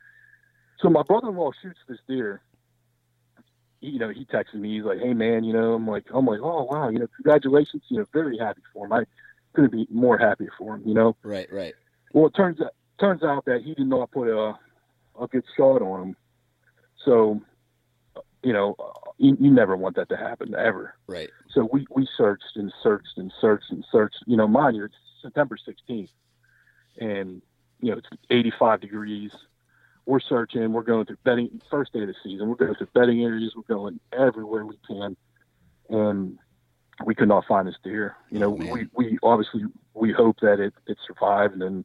[0.80, 2.42] So my brother-in-law shoots this deer,
[3.82, 4.76] you know, he texted me.
[4.76, 7.82] He's like, "Hey, man, you know," I'm like, "I'm like, oh wow, you know, congratulations,
[7.88, 8.92] you know, very happy for him.
[8.92, 9.04] I
[9.54, 11.74] couldn't be more happy for him, you know." Right, right.
[12.12, 14.54] Well, it turns out turns out that he did not put a
[15.20, 16.16] a good shot on him,
[17.04, 17.40] so
[18.42, 18.76] you know,
[19.18, 20.94] you, you never want that to happen ever.
[21.06, 21.30] Right.
[21.52, 24.16] So we we searched and searched and searched and searched.
[24.26, 26.10] You know, mind you, it's September 16th,
[26.98, 27.42] and
[27.80, 29.32] you know, it's 85 degrees
[30.06, 30.72] we're searching.
[30.72, 31.60] We're going through bedding.
[31.70, 33.54] First day of the season, we're going through bedding areas.
[33.56, 35.16] We're going everywhere we can,
[35.88, 36.38] and
[37.04, 38.16] we could not find this deer.
[38.30, 39.62] You know, oh, we we obviously
[39.94, 41.84] we hope that it it survived, and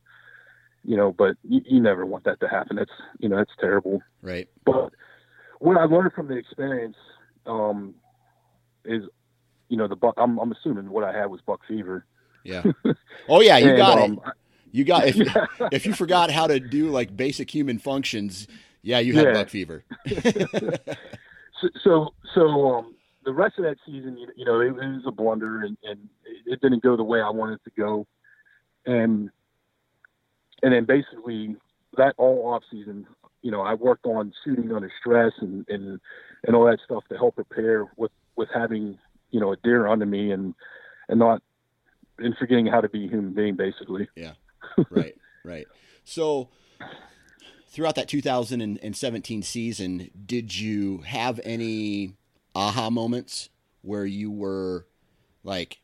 [0.83, 2.77] you know, but you, you never want that to happen.
[2.77, 4.01] That's you know, that's terrible.
[4.21, 4.49] Right.
[4.65, 4.93] But
[5.59, 6.97] what I learned from the experience
[7.45, 7.95] um,
[8.85, 9.03] is,
[9.69, 10.15] you know, the buck.
[10.17, 12.05] I'm I'm assuming what I had was buck fever.
[12.43, 12.63] Yeah.
[13.29, 14.33] Oh yeah, you and, got um, it.
[14.71, 15.17] You got if
[15.71, 18.47] if you forgot how to do like basic human functions,
[18.81, 19.33] yeah, you had yeah.
[19.33, 19.83] buck fever.
[20.07, 25.03] so so, so um, the rest of that season, you, you know, it, it, was
[25.05, 26.09] a blunder, and, and
[26.45, 28.07] it didn't go the way I wanted it to go,
[28.85, 29.29] and
[30.63, 31.55] and then basically
[31.97, 33.07] that all off season,
[33.41, 35.99] you know, I worked on shooting under stress and and
[36.45, 38.97] and all that stuff to help prepare with with having
[39.31, 40.53] you know a deer under me and
[41.09, 41.41] and not
[42.19, 44.07] and forgetting how to be a human being basically.
[44.15, 44.33] Yeah
[44.89, 45.67] right, right.
[46.03, 46.49] So
[47.69, 52.13] throughout that 2017 season, did you have any
[52.55, 53.49] aha moments
[53.81, 54.87] where you were
[55.43, 55.79] like,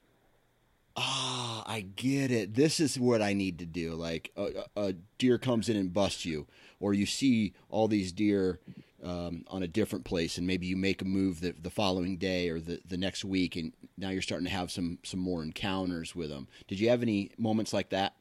[0.95, 2.55] ah, oh, I get it.
[2.55, 3.93] This is what I need to do.
[3.93, 6.47] Like a, a, deer comes in and busts you,
[6.79, 8.59] or you see all these deer
[9.03, 12.49] um, on a different place, and maybe you make a move the, the following day
[12.49, 16.15] or the, the next week, and now you're starting to have some some more encounters
[16.15, 16.47] with them.
[16.67, 18.15] Did you have any moments like that?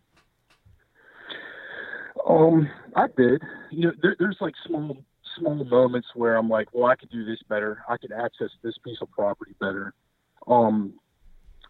[2.32, 3.42] Um, I did.
[3.70, 4.96] You know, there, there's like small
[5.38, 7.82] small moments where I'm like, well, I could do this better.
[7.88, 9.94] I could access this piece of property better.
[10.46, 10.94] Um,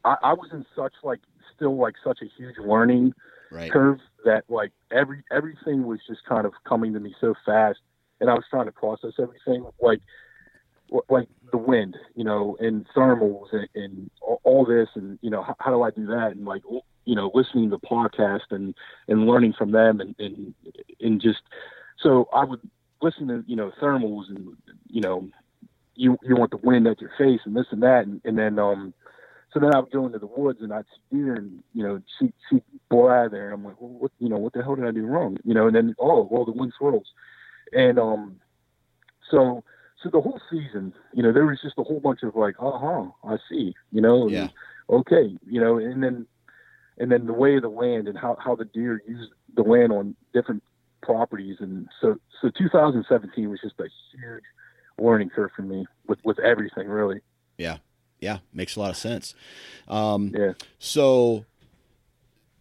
[0.05, 1.21] I, I was in such like
[1.55, 3.15] still like such a huge learning
[3.51, 3.71] right.
[3.71, 7.81] curve that like every everything was just kind of coming to me so fast,
[8.21, 10.01] and I was trying to process everything like
[11.09, 14.11] like the wind, you know, and thermals and, and
[14.45, 16.33] all this, and you know, how, how do I do that?
[16.33, 16.63] And like,
[17.05, 18.75] you know, listening to podcast and
[19.09, 20.55] and learning from them, and and
[21.01, 21.41] and just
[22.01, 22.61] so I would
[23.01, 24.57] listen to you know thermals and
[24.89, 25.29] you know
[25.95, 28.59] you you want the wind at your face and this and that, and, and then
[28.59, 28.95] um
[29.53, 32.01] so then I would go into the woods and I'd see deer and you know
[32.19, 34.77] see see boy out there and I'm like, well, what you know what the hell
[34.77, 35.39] did I do wrong?
[35.45, 37.09] You know, and then oh well the wind swirls,
[37.73, 38.41] and um
[39.31, 39.65] so
[40.03, 42.79] so the whole season, you know, there was just a whole bunch of like, uh
[42.79, 44.49] huh, I see, you know, yeah.
[44.91, 46.27] okay, you know, and then
[46.99, 49.93] and then the way of the land and how how the deer use the land
[49.93, 50.63] on different
[51.03, 54.45] properties, and so so 2017 was just a huge
[54.99, 57.21] learning curve for me with with everything really.
[57.59, 57.79] Yeah,
[58.21, 59.35] yeah, makes a lot of sense.
[59.89, 60.53] Um, yeah.
[60.79, 61.45] So,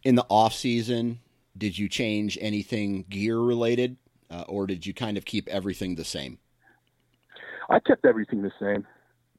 [0.04, 1.20] in the off season,
[1.58, 3.98] did you change anything gear related,
[4.30, 6.40] uh, or did you kind of keep everything the same?
[7.70, 8.86] I kept everything the same.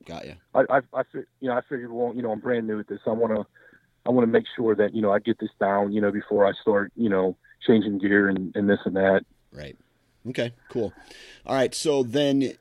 [0.07, 0.35] Got you.
[0.55, 1.03] I, I, I
[1.41, 3.01] you know, I figured, well, you know, I'm brand new at this.
[3.07, 3.47] I want to,
[4.05, 6.47] I want to make sure that you know I get this down, you know, before
[6.47, 7.37] I start, you know,
[7.67, 9.25] changing gear and, and this and that.
[9.53, 9.77] Right.
[10.29, 10.53] Okay.
[10.69, 10.93] Cool.
[11.47, 11.75] All right.
[11.75, 12.53] So then,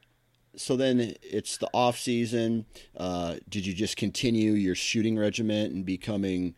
[0.56, 2.66] so then it's the off season.
[2.98, 6.56] Uh, did you just continue your shooting regiment and becoming,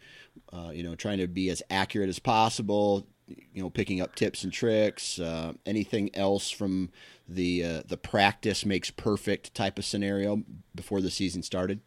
[0.52, 3.08] uh, you know, trying to be as accurate as possible?
[3.28, 5.18] You know, picking up tips and tricks.
[5.20, 6.90] Uh, anything else from
[7.28, 10.44] the uh, the practice makes perfect type of scenario
[10.76, 11.80] before the season started?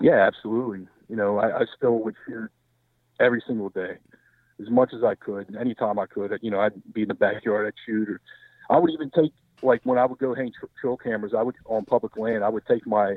[0.00, 0.86] Yeah, absolutely.
[1.08, 2.50] You know, I, I still would shoot
[3.20, 3.96] every single day
[4.60, 6.38] as much as I could, anytime I could.
[6.42, 8.20] You know, I'd be in the backyard, I'd shoot, or
[8.70, 11.32] I would even take like when I would go hang trail cameras.
[11.36, 12.44] I would on public land.
[12.44, 13.16] I would take my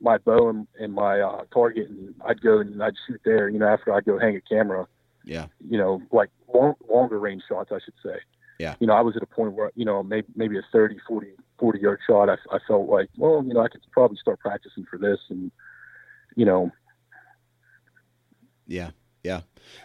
[0.00, 3.48] my bow and, and my uh, target, and I'd go and I'd shoot there.
[3.48, 4.86] You know, after I'd go hang a camera.
[5.24, 5.46] Yeah.
[5.66, 8.16] You know, like long, longer range shots, I should say.
[8.58, 8.74] Yeah.
[8.78, 11.28] You know, I was at a point where you know maybe maybe a 30, 40,
[11.58, 12.28] 40 yard shot.
[12.28, 15.50] I, I felt like, well, you know, I could probably start practicing for this, and
[16.36, 16.70] you know.
[18.66, 18.90] Yeah.
[19.22, 19.40] Yeah,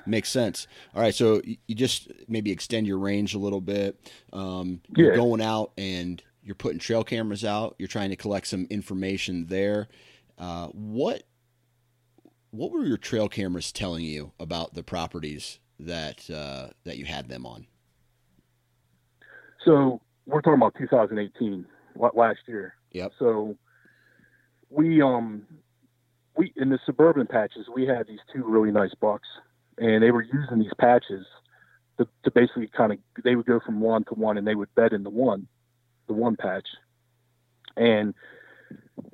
[0.06, 0.68] makes sense.
[0.94, 3.98] All right, so you just maybe extend your range a little bit.
[4.34, 5.15] Um, you're Yeah.
[5.15, 7.76] going out and you're putting trail cameras out.
[7.80, 9.88] You're trying to collect some information there.
[10.38, 11.24] Uh, what
[12.52, 17.30] what were your trail cameras telling you about the properties that uh, that you had
[17.30, 17.65] them on?
[19.63, 21.65] So we're talking about 2018,
[22.13, 22.74] last year.
[22.92, 23.12] Yep.
[23.20, 23.56] So
[24.70, 25.46] we um
[26.39, 29.28] we in the suburban patches we had these two really nice bucks,
[29.78, 31.25] and they were using these patches
[31.97, 34.73] to, to basically kind of they would go from one to one, and they would
[34.73, 35.47] bed in the one,
[36.08, 36.67] the one patch,
[37.75, 38.13] and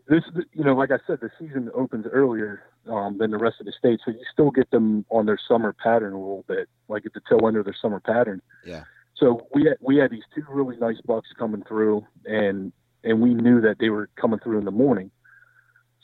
[0.07, 3.65] this you know like I said the season opens earlier um, than the rest of
[3.65, 7.07] the state, so you still get them on their summer pattern a little bit, like
[7.07, 8.39] at the tail end of their summer pattern.
[8.63, 8.83] Yeah.
[9.15, 12.71] So we had we had these two really nice bucks coming through, and
[13.03, 15.09] and we knew that they were coming through in the morning.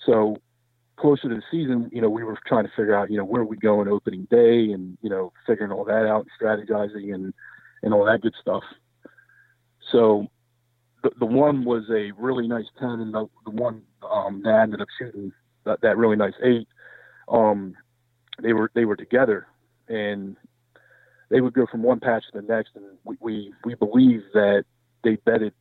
[0.04, 0.38] So
[1.02, 3.44] closer to the season, you know, we were trying to figure out, you know, where
[3.44, 7.34] we going opening day, and you know, figuring all that out, and strategizing, and
[7.82, 8.64] and all that good stuff.
[9.92, 10.28] So
[11.04, 14.82] the the one was a really nice ten, and the, the one um, that ended
[14.82, 15.34] up shooting
[15.66, 16.68] that, that really nice eight.
[17.28, 17.76] Um,
[18.42, 19.48] they were they were together,
[19.88, 20.38] and
[21.30, 24.66] they would go from one patch to the next, and we we, we believe that
[25.04, 25.54] they bedded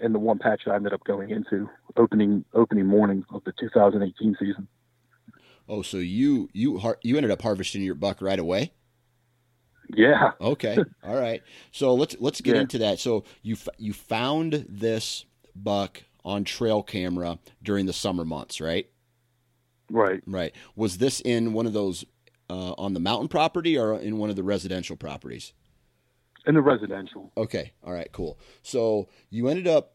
[0.00, 3.52] in the one patch that I ended up going into opening opening morning of the
[3.58, 4.68] 2018 season.
[5.68, 8.72] Oh, so you you har- you ended up harvesting your buck right away?
[9.94, 10.76] Yeah, Okay.
[11.04, 11.42] All right.
[11.70, 12.62] So let's let's get Yeah.
[12.62, 12.98] into that.
[12.98, 18.88] So you f- you found this buck on trail camera during the summer months, right?
[19.90, 20.20] right.
[20.26, 20.52] Right.
[20.74, 22.04] Was this in one of those
[22.50, 25.52] uh, on the mountain property or in one of the residential properties?
[26.46, 27.32] In the residential.
[27.36, 27.72] Okay.
[27.82, 28.10] All right.
[28.12, 28.38] Cool.
[28.62, 29.94] So you ended up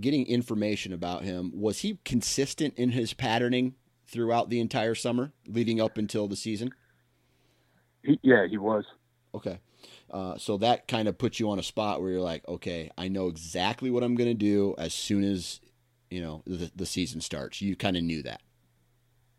[0.00, 1.52] getting information about him.
[1.54, 3.74] Was he consistent in his patterning
[4.06, 6.70] throughout the entire summer, leading up until the season?
[8.02, 8.84] He, yeah, he was.
[9.34, 9.60] Okay.
[10.10, 13.08] Uh, so that kind of puts you on a spot where you're like, okay, I
[13.08, 15.60] know exactly what I'm going to do as soon as
[16.10, 17.60] you know the, the season starts.
[17.62, 18.42] You kind of knew that.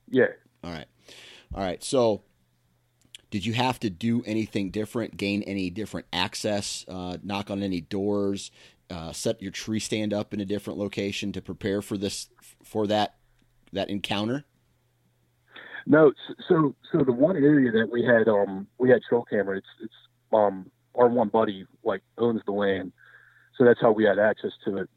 [0.09, 0.27] Yeah.
[0.63, 0.87] All right.
[1.53, 1.83] All right.
[1.83, 2.23] So,
[3.33, 5.17] did you have to do anything different?
[5.17, 6.85] Gain any different access?
[6.87, 8.51] Uh, knock on any doors?
[8.89, 12.29] uh, set your tree stand up in a different location to prepare for this
[12.63, 13.15] for that
[13.71, 14.45] that encounter?
[15.85, 16.13] No,
[16.47, 19.57] so so the one area that we had um we had trail camera.
[19.57, 19.93] It's it's
[20.31, 22.93] um our one buddy like owns the land,
[23.57, 24.89] so that's how we had access to it.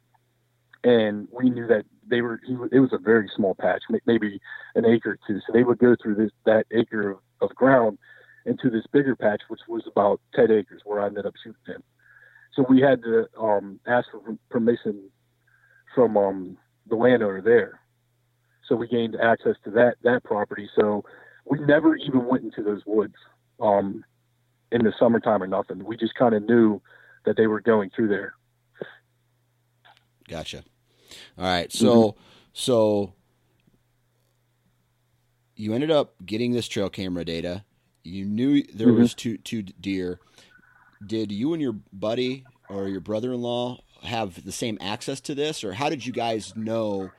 [0.85, 4.41] And we knew that they were he, it was a very small patch, maybe
[4.75, 5.41] an acre or two.
[5.41, 7.99] So they would go through this that acre of, of ground
[8.47, 11.83] into this bigger patch, which was about 10 acres, where I ended up shooting him.
[12.55, 15.11] So we had to um, ask for permission
[15.95, 16.57] from um,
[16.89, 17.81] the landowner there.
[18.69, 20.69] So we gained access to that that property.
[20.75, 21.05] So
[21.45, 23.15] we never even went into those woods
[23.61, 24.05] um,
[24.73, 25.85] in the summertime or nothing.
[25.85, 26.81] We just kind of knew
[27.25, 28.35] that they were going through there.
[30.29, 30.65] Gotcha.
[31.39, 31.71] All right.
[31.73, 32.21] So mm-hmm.
[32.53, 33.13] so
[35.55, 37.65] you ended up getting this trail camera data.
[38.07, 39.01] You knew there mm-hmm.
[39.01, 40.21] was two two deer.
[41.05, 45.73] Did you and your buddy or your brother-in-law have the same access to this, or
[45.73, 47.11] how did you guys know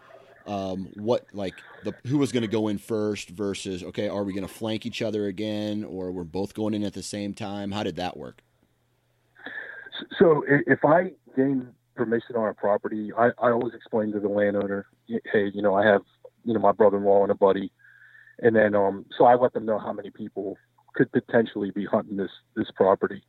[0.48, 4.34] um, what like the who was going to go in first versus okay, are we
[4.34, 7.72] going to flank each other again, or we're both going in at the same time?
[7.72, 8.42] How did that work?
[10.20, 14.86] So if I gain permission on a property, I, I always explain to the landowner,
[15.08, 16.02] hey, you know, I have
[16.46, 17.72] you know my brother-in-law and a buddy,
[18.40, 20.58] and then um, so I let them know how many people
[20.98, 23.22] could potentially be hunting this this property.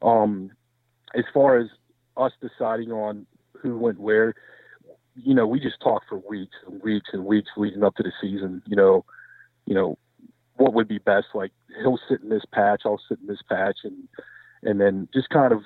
[0.00, 0.50] Um,
[1.14, 1.68] as far as
[2.16, 3.26] us deciding on
[3.60, 4.34] who went where,
[5.14, 8.12] you know, we just talked for weeks and weeks and weeks leading up to the
[8.20, 8.62] season.
[8.66, 9.04] You know,
[9.66, 9.98] you know,
[10.56, 11.26] what would be best?
[11.34, 14.08] Like he'll sit in this patch, I'll sit in this patch, and
[14.62, 15.62] and then just kind of,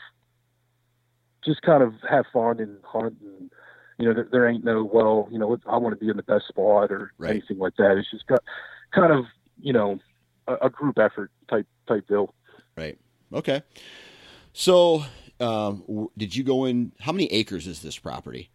[1.44, 3.50] just kind of have fun and hunt and.
[3.98, 5.26] You know, there, there ain't no well.
[5.32, 7.30] You know, I want to be in the best spot or right.
[7.30, 7.96] anything like that.
[7.96, 8.42] It's just got,
[8.94, 9.24] kind of,
[9.58, 9.98] you know,
[10.46, 12.34] a, group effort type type deal.
[12.76, 12.98] Right.
[13.32, 13.62] Okay.
[14.52, 15.04] So,
[15.40, 16.92] um, did you go in?
[17.00, 18.50] How many acres is this property?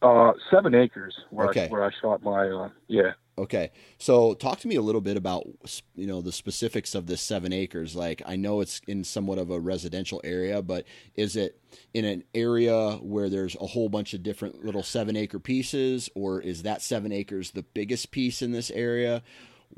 [0.00, 1.14] Uh, seven acres.
[1.30, 1.66] Where okay.
[1.66, 3.12] I, where I shot my uh, yeah.
[3.38, 5.46] Okay, so talk to me a little bit about
[5.94, 7.96] you know the specifics of this seven acres.
[7.96, 10.84] Like I know it's in somewhat of a residential area, but
[11.14, 11.58] is it
[11.94, 16.42] in an area where there's a whole bunch of different little seven acre pieces, or
[16.42, 19.22] is that seven acres the biggest piece in this area?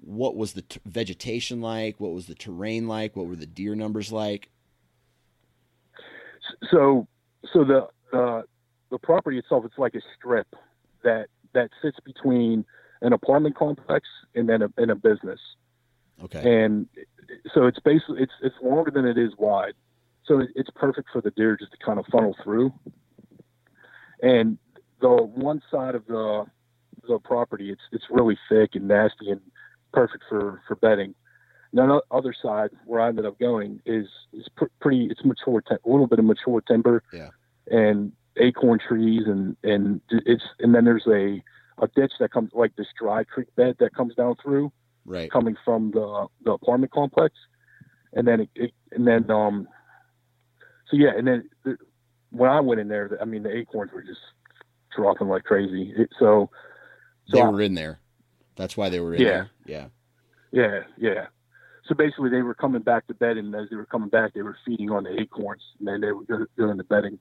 [0.00, 1.98] What was the t- vegetation like?
[1.98, 3.16] What was the terrain like?
[3.16, 4.50] What were the deer numbers like?
[6.70, 7.06] So,
[7.52, 8.44] so the the
[8.90, 10.46] the property itself, it's like a strip
[11.02, 12.64] that that sits between
[13.02, 15.40] an apartment complex and then a, and a business.
[16.22, 16.64] Okay.
[16.64, 16.86] And
[17.54, 19.74] so it's basically it's it's longer than it is wide,
[20.26, 22.72] so it's perfect for the deer just to kind of funnel through.
[24.22, 24.58] And
[25.00, 26.46] the one side of the
[27.06, 29.40] the property, it's it's really thick and nasty and
[29.94, 31.14] perfect for for bedding.
[31.72, 35.06] Now, the other side where I ended up going is is pr- pretty.
[35.06, 37.30] It's mature, te- a little bit of mature timber, yeah.
[37.70, 41.42] and acorn trees, and and it's and then there's a
[41.82, 44.72] a ditch that comes like this dry creek bed that comes down through,
[45.04, 47.34] right, coming from the the apartment complex,
[48.12, 49.66] and then it, it and then um,
[50.88, 51.76] so yeah, and then the,
[52.30, 54.20] when I went in there, I mean the acorns were just
[54.94, 55.92] dropping like crazy.
[55.96, 56.50] It, so,
[57.26, 58.00] so they were I, in there.
[58.56, 59.28] That's why they were in yeah.
[59.28, 59.50] there.
[59.66, 59.86] Yeah.
[60.52, 61.26] Yeah, yeah.
[61.86, 64.42] So basically, they were coming back to bed, and as they were coming back, they
[64.42, 67.18] were feeding on the acorns, and then they were doing the bedding.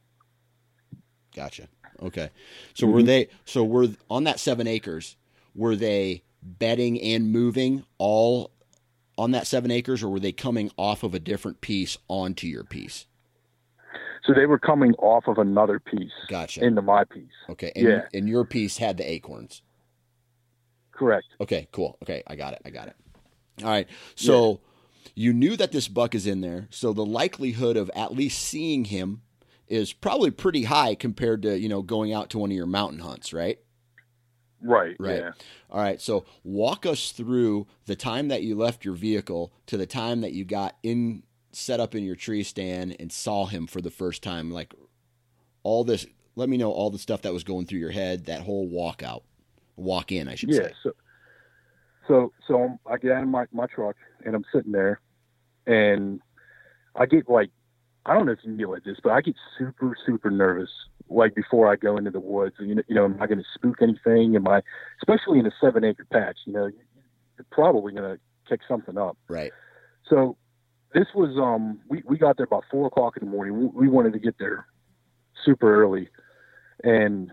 [1.36, 1.68] Gotcha.
[2.02, 2.30] Okay.
[2.74, 2.96] So mm-hmm.
[2.96, 3.28] were they?
[3.46, 5.18] So were on that seven acres?
[5.56, 8.52] Were they bedding and moving all
[9.18, 12.64] on that seven acres, or were they coming off of a different piece onto your
[12.64, 13.06] piece?
[14.26, 16.12] So they were coming off of another piece.
[16.30, 16.64] Gotcha.
[16.64, 17.26] Into my piece.
[17.50, 17.72] Okay.
[17.76, 18.02] And, yeah.
[18.14, 19.62] And your piece had the acorns.
[20.94, 21.26] Correct.
[21.42, 21.98] Okay, cool.
[22.04, 22.62] Okay, I got it.
[22.66, 22.96] I got it.
[23.62, 23.88] All right.
[24.16, 24.62] So
[25.06, 25.12] yeah.
[25.16, 26.68] you knew that this buck is in there.
[26.70, 29.22] So the likelihood of at least seeing him
[29.68, 33.00] is probably pretty high compared to, you know, going out to one of your mountain
[33.00, 33.60] hunts, right?
[34.62, 34.96] Right.
[35.00, 35.20] Right.
[35.20, 35.32] Yeah.
[35.70, 36.00] All right.
[36.00, 40.34] So walk us through the time that you left your vehicle to the time that
[40.34, 44.24] you got in set up in your tree stand and saw him for the first
[44.24, 44.52] time.
[44.52, 44.74] Like
[45.64, 48.42] all this let me know all the stuff that was going through your head, that
[48.42, 49.22] whole walkout
[49.76, 50.74] walk in, I should yeah, say.
[50.84, 50.92] So,
[52.08, 53.96] so, so I get out of my, my truck
[54.26, 55.00] and I'm sitting there
[55.66, 56.20] and
[56.96, 57.50] I get like,
[58.06, 60.70] I don't know if you get like this, but I get super, super nervous.
[61.10, 63.46] Like before I go into the woods, you know, you know, am I going to
[63.54, 64.36] spook anything?
[64.36, 64.62] Am I,
[65.02, 68.20] especially in a seven acre patch, you know, you're probably going to
[68.50, 69.18] kick something up.
[69.30, 69.52] Right.
[70.10, 70.38] So
[70.94, 73.58] this was, um, we, we got there about four o'clock in the morning.
[73.58, 74.68] We, we wanted to get there
[75.46, 76.10] super early.
[76.84, 77.32] And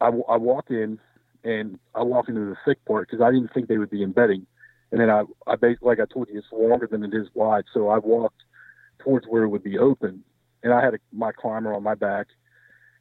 [0.00, 0.98] I, I walk in
[1.44, 4.46] and I walk into the thick part because I didn't think they would be embedding.
[4.92, 7.64] And then I, I basically, like I told you, it's longer than it is wide.
[7.72, 8.42] So I walked
[8.98, 10.24] towards where it would be open.
[10.62, 12.26] and I had a, my climber on my back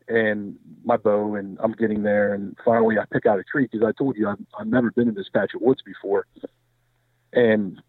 [0.07, 3.87] and my bow, and I'm getting there, and finally I pick out a tree because
[3.87, 6.25] I told you I've, I've never been in this patch of woods before,
[7.31, 7.79] and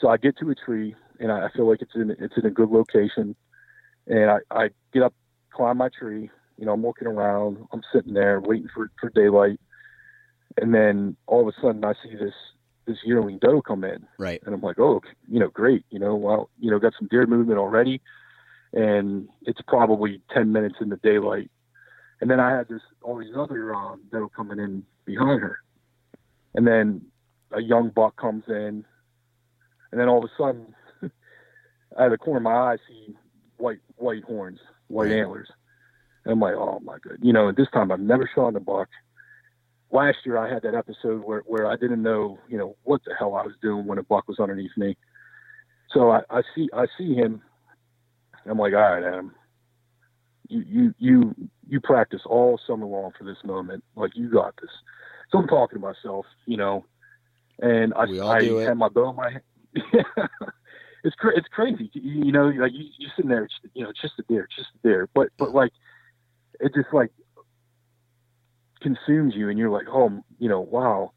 [0.00, 2.50] so I get to a tree, and I feel like it's in it's in a
[2.50, 3.34] good location,
[4.06, 5.14] and I, I get up,
[5.50, 9.58] climb my tree, you know, I'm looking around, I'm sitting there waiting for for daylight,
[10.60, 12.34] and then all of a sudden I see this
[12.86, 14.40] this yearling doe come in, Right.
[14.46, 17.26] and I'm like, oh, you know, great, you know, well, you know, got some deer
[17.26, 18.00] movement already,
[18.72, 21.50] and it's probably ten minutes in the daylight,
[22.20, 25.58] and then I had this all these other um, doe coming in behind her,
[26.54, 27.02] and then
[27.52, 28.84] a young buck comes in,
[29.92, 30.74] and then all of a sudden,
[31.98, 33.14] out of the corner of my eye, I see
[33.58, 35.12] white white horns, white Right.
[35.20, 35.48] antlers,
[36.24, 38.60] and I'm like, oh my god, you know, at this time I've never shot a
[38.60, 38.88] buck.
[39.90, 43.14] Last year I had that episode where, where I didn't know, you know, what the
[43.18, 44.96] hell I was doing when a buck was underneath me.
[45.92, 47.40] So I, I see I see him.
[48.44, 49.34] I'm like, all right, Adam,
[50.48, 51.34] you you you
[51.66, 53.82] you practice all summer long for this moment.
[53.96, 54.70] Like you got this.
[55.30, 56.84] So I'm talking to myself, you know,
[57.60, 58.68] and I I it.
[58.68, 59.42] had my bow in my hand.
[61.04, 64.18] it's cra- it's crazy, you, you know, like you you sitting there, you know, just
[64.18, 65.72] a deer, just a deer, but but like
[66.60, 67.10] it just like
[68.80, 71.12] consumes you, and you're like, oh, you know, wow.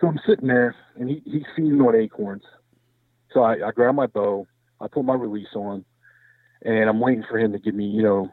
[0.00, 2.42] So I'm sitting there, and he, he's feeding on acorns.
[3.32, 4.46] So I, I grab my bow,
[4.80, 5.84] I put my release on,
[6.62, 8.30] and I'm waiting for him to give me, you know,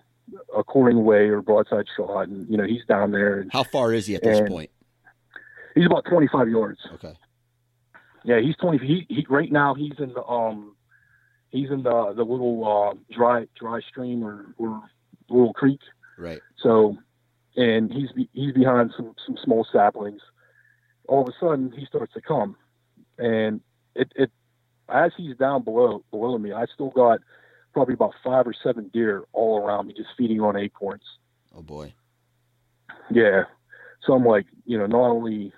[0.56, 2.28] a coring away or broadside shot.
[2.28, 4.72] And, you know, he's down there, and How far is he at this point?
[5.76, 6.80] he's about 25 yards.
[6.96, 7.14] Okay.
[8.24, 8.86] Yeah, he's 20.
[8.86, 10.76] He, he right now he's in the um,
[11.50, 14.82] he's in the the little uh, dry dry stream or or
[15.30, 15.80] little creek.
[16.18, 16.42] Right.
[16.62, 16.98] So,
[17.58, 20.22] and he's he's behind some some small saplings.
[21.10, 22.56] All of a sudden, he starts to come,
[23.18, 23.60] and
[23.96, 24.32] it it
[24.88, 27.20] as he's down below below me, I still got
[27.74, 31.04] probably about five or seven deer all around me, just feeding on acorns.
[31.56, 31.94] Oh boy.
[33.12, 33.44] Yeah.
[34.06, 35.52] So I'm like, you know, not only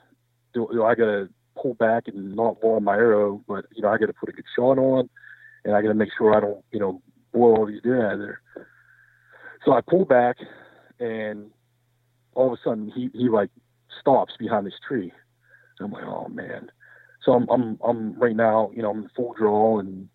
[0.54, 1.30] do, do I got to
[1.62, 4.32] pull back and not blow my arrow, but you know, I got to put a
[4.32, 5.10] good shot on,
[5.66, 7.02] and I got to make sure I don't, you know,
[7.34, 8.41] blow all these deer out of there.
[9.66, 10.38] So I pull back,
[11.00, 11.52] and
[12.40, 13.50] all of a sudden he he like
[14.00, 15.12] stops behind this tree.
[15.78, 16.72] And I'm like, oh man.
[17.24, 20.08] So I'm I'm I'm right now, you know, I'm in full draw and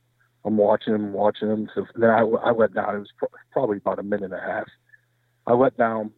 [0.47, 1.69] I'm watching him, watching him.
[1.75, 2.95] So then I, I let down.
[2.95, 4.65] It was pro- probably about a minute and a half.
[5.47, 6.13] I let down,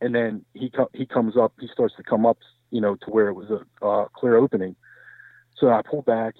[0.00, 1.52] and then he he comes up.
[1.60, 2.38] He starts to come up,
[2.70, 4.74] you know, to where it was a uh, clear opening.
[5.58, 6.34] So I pulled back.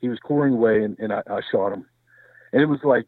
[0.00, 1.86] He was coring away, and, and I, I shot him.
[2.52, 3.06] And it was like,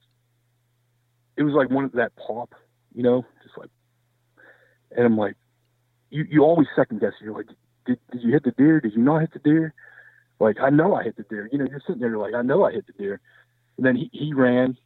[1.37, 2.55] it was like one of that pop,
[2.95, 3.71] you know, just like.
[4.97, 5.37] And I'm like,
[6.11, 7.13] you you always second guess.
[7.21, 7.47] You're like,
[7.87, 8.81] did did you hit the deer?
[8.81, 9.75] Did you not hit the deer?
[10.41, 11.49] Like I know I hit the deer.
[11.53, 13.21] You know, you're sitting there like I know I hit the deer.
[13.77, 14.77] And then he, he ran,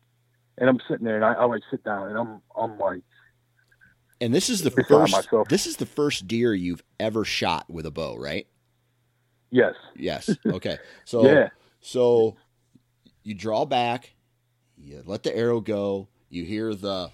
[0.59, 3.03] and I'm sitting there and I, I like sit down and I'm I'm like
[4.21, 5.13] And this is the first.
[5.13, 5.49] myself.
[5.49, 8.47] This is the first deer you've ever shot with a bow, right?
[9.51, 10.37] yes Yes.
[10.47, 10.79] Okay.
[11.05, 11.49] So yeah
[11.81, 12.37] so
[13.23, 14.15] you draw back,
[14.77, 17.11] you let the arrow go, you hear the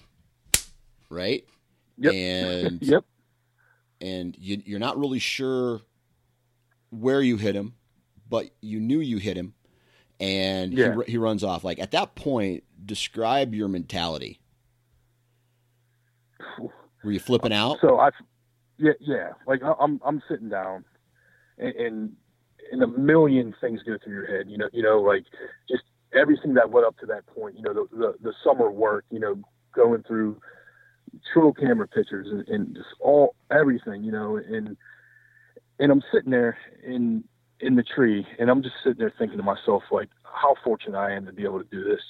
[1.11, 1.45] right,
[1.99, 2.15] Yep.
[2.15, 3.05] and yep
[4.03, 5.81] and you, you're not really sure
[6.91, 7.75] where you hit him,
[8.29, 9.55] but you knew you hit him,
[10.21, 10.97] and he Yeah.
[11.07, 11.65] he, he runs off.
[11.65, 14.41] Like at that point, describe your mentality.
[17.05, 17.79] Were you flipping out?
[17.81, 18.11] So I,
[18.79, 19.31] yeah, yeah.
[19.47, 20.85] Like I'm, I'm sitting down,
[21.59, 22.17] and, and
[22.73, 24.49] and a million things go through your head.
[24.49, 25.25] You know, you know, like
[25.69, 27.57] just everything that went up to that point.
[27.57, 29.05] You know, the the, the summer work.
[29.11, 29.43] You know,
[29.75, 30.41] going through
[31.33, 34.03] trail camera pictures and, and just all everything.
[34.03, 34.77] You know, and
[35.79, 37.25] and I'm sitting there in
[37.61, 41.13] in the tree, and I'm just sitting there thinking to myself, like, how fortunate I
[41.13, 42.01] am to be able to do this.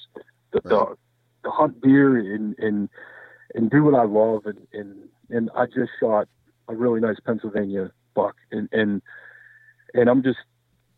[0.51, 0.87] The Right.
[0.89, 0.95] the,
[1.43, 2.89] the hunt deer and and
[3.55, 6.27] and do what I love and and and I just shot
[6.67, 9.01] a really nice Pennsylvania buck and and
[9.93, 10.39] and I'm just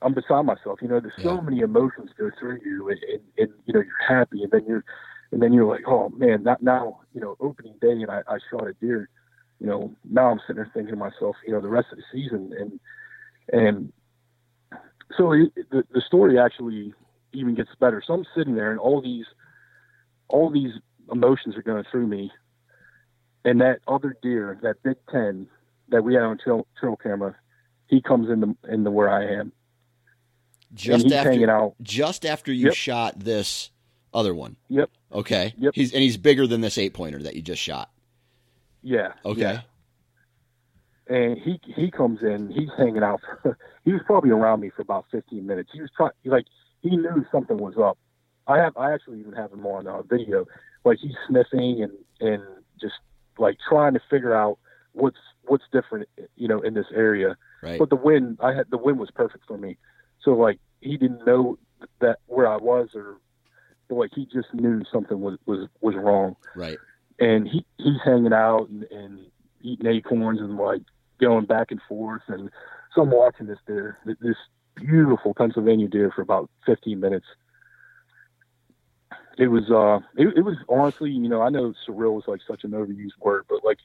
[0.01, 0.79] I'm beside myself.
[0.81, 1.41] You know, there's so Yeah.
[1.41, 4.83] many emotions go through you and, and, and you know you're happy and then you're
[5.31, 8.37] and then you're like, oh man, that now you know opening day and I, I
[8.49, 9.09] shot a deer.
[9.59, 12.03] You know, now I'm sitting there thinking to myself, you know, the rest of the
[12.11, 12.79] season and
[13.51, 13.93] and
[15.17, 16.93] so it, the the story actually
[17.33, 18.01] even gets better.
[18.05, 19.25] So I'm sitting there and all these
[20.27, 20.71] all these
[21.11, 22.31] emotions are going through me
[23.45, 25.47] and that other deer, that Big Ten
[25.89, 27.35] that we had on trail, trail camera,
[27.87, 29.53] he comes into into where I am,
[30.73, 31.75] Just after out.
[31.81, 32.73] just after you Yep.
[32.73, 33.69] shot this
[34.13, 34.57] other one.
[34.69, 34.89] Yep.
[35.15, 35.53] Okay.
[35.57, 35.73] Yep.
[35.73, 37.89] He's and he's bigger than this eight pointer that you just shot.
[38.83, 39.13] Yeah.
[39.25, 39.41] Okay.
[39.41, 39.61] yeah.
[41.07, 43.21] And he he comes in, he's hanging out.
[43.41, 45.69] For, he was probably around me for about 15 minutes.
[45.71, 46.45] He was trying, like,
[46.81, 47.97] he knew something was up,
[48.47, 50.45] I have I actually even have him on uh, video.
[50.83, 52.43] Like he's sniffing and and
[52.79, 52.95] just
[53.37, 54.59] like trying to figure out
[54.93, 57.37] what's what's different, you know, in this area.
[57.63, 57.79] Right.
[57.79, 59.77] But the wind, I had the wind was perfect for me.
[60.21, 61.57] So like he didn't know
[61.99, 63.17] that where I was, or
[63.89, 66.35] like he just knew something was was was wrong.
[66.55, 66.77] Right.
[67.19, 69.19] And he he's hanging out and, and
[69.61, 70.81] eating acorns and like
[71.19, 72.21] going back and forth.
[72.27, 72.49] And
[72.93, 74.37] so I'm watching this deer, this
[74.75, 77.25] beautiful Pennsylvania deer, for about 15 minutes.
[79.37, 82.63] It was uh, it, it was honestly, you know, I know surreal is like such
[82.63, 83.79] an overused word, but like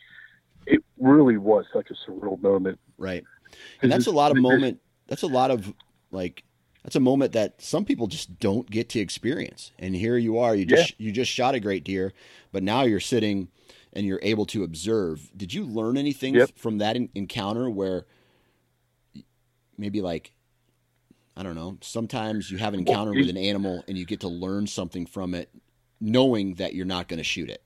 [0.66, 2.78] it really was such a surreal moment.
[2.98, 3.24] Right.
[3.82, 4.80] And that's a lot of moment.
[5.08, 5.72] That's a lot of
[6.12, 6.44] like
[6.82, 9.72] that's a moment that some people just don't get to experience.
[9.78, 11.06] And here you are, you just yeah.
[11.06, 12.12] you just shot a great deer,
[12.52, 13.48] but now you're sitting
[13.92, 15.30] and you're able to observe.
[15.36, 16.50] Did you learn anything yep.
[16.56, 18.06] from that in- encounter where
[19.76, 20.32] maybe like
[21.36, 24.28] I don't know, sometimes you have an encounter with an animal and you get to
[24.28, 25.50] learn something from it
[26.00, 27.62] knowing that you're not going to shoot it.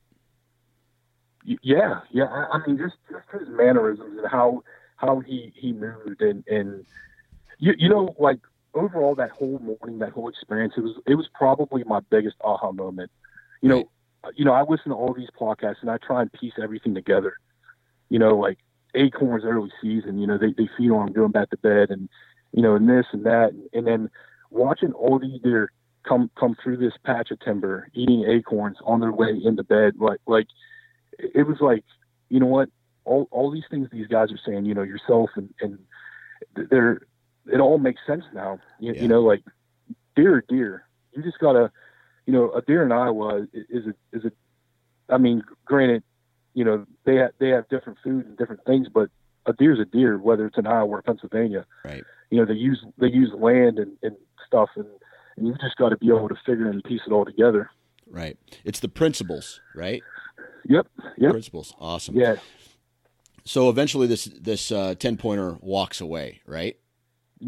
[1.44, 2.46] Yeah, yeah.
[2.52, 4.62] I mean, just just his mannerisms and how
[4.96, 6.86] how he he moved and and
[7.58, 8.38] you you know like
[8.74, 12.72] overall that whole morning, that whole experience, it was it was probably my biggest aha
[12.72, 13.10] moment.
[13.60, 13.90] You know,
[14.22, 14.34] right.
[14.36, 17.34] you know, I listen to all these podcasts and I try and piece everything together.
[18.10, 18.58] You know, like
[18.94, 22.08] acorns early season, you know, they, they feed on going back to bed and
[22.52, 24.10] you know, and this and that and then
[24.50, 25.70] watching all these deer
[26.04, 30.20] come come through this patch of timber eating acorns on their way into bed like
[30.26, 30.46] like
[31.18, 31.84] it was like
[32.28, 32.68] you know what
[33.04, 35.78] all all these things these guys are saying you know yourself and and
[36.70, 37.00] they're
[37.46, 38.58] it all makes sense now.
[38.80, 39.02] You, yeah.
[39.02, 39.42] you know, like
[40.16, 40.86] deer, deer.
[41.12, 41.70] You just gotta,
[42.26, 44.32] you know, a deer in Iowa is a is a.
[45.08, 46.02] I mean, granted,
[46.54, 49.10] you know they have they have different food and different things, but
[49.46, 51.66] a deer's a deer, whether it's in Iowa or Pennsylvania.
[51.84, 52.04] Right.
[52.30, 54.16] You know, they use they use land and, and
[54.46, 54.86] stuff, and,
[55.36, 57.70] and you just got to be able to figure and piece it all together.
[58.08, 58.38] Right.
[58.64, 60.02] It's the principles, right?
[60.68, 60.86] Yep.
[61.18, 61.30] Yep.
[61.30, 61.74] Principles.
[61.78, 62.16] Awesome.
[62.16, 62.36] Yeah.
[63.44, 66.78] So eventually, this this uh, ten pointer walks away, right?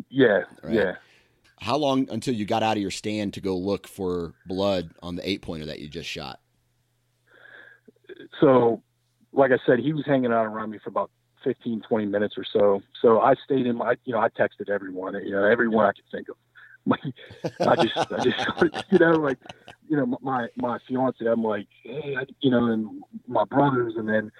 [0.08, 0.74] Yeah, right?
[0.74, 0.94] yeah.
[1.60, 5.16] How long until you got out of your stand to go look for blood on
[5.16, 6.40] the eight pointer that you just shot?
[8.40, 8.82] So,
[9.32, 11.10] like I said, he was hanging out around me for about
[11.44, 12.82] 15, 20 minutes or so.
[13.00, 16.04] So I stayed in my, you know, I texted everyone, you know, everyone I could
[16.10, 16.36] think of.
[17.60, 19.38] I just, I just, you know, like,
[19.88, 24.08] you know, my, my fiance, I'm like, hey, I, you know, and my brothers, and
[24.08, 24.30] then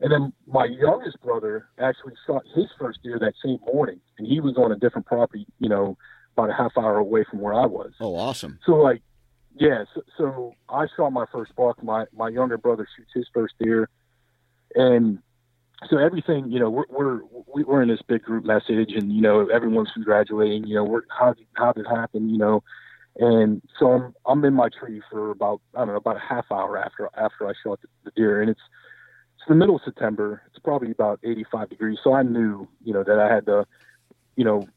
[0.00, 4.40] and then my youngest brother actually shot his first deer that same morning, and he
[4.40, 5.96] was on a different property, you know,
[6.36, 7.92] about a half hour away from where I was.
[8.00, 8.58] Oh, awesome!
[8.64, 9.02] So like,
[9.54, 11.82] yeah, so, so I shot my first buck.
[11.82, 13.88] My my younger brother shoots his first deer,
[14.74, 15.18] and
[15.88, 17.20] so everything, you know, we're we're
[17.64, 20.66] we're in this big group message, and you know, everyone's congratulating.
[20.66, 22.28] You know, we're how how did it happen?
[22.30, 22.62] You know,
[23.16, 26.46] and so I'm I'm in my tree for about I don't know about a half
[26.50, 28.60] hour after after I shot the, the deer, and it's
[29.40, 30.42] it's the middle of September.
[30.48, 31.98] It's probably about 85 degrees.
[32.04, 33.66] So I knew, you know, that I had to,
[34.36, 34.68] you know,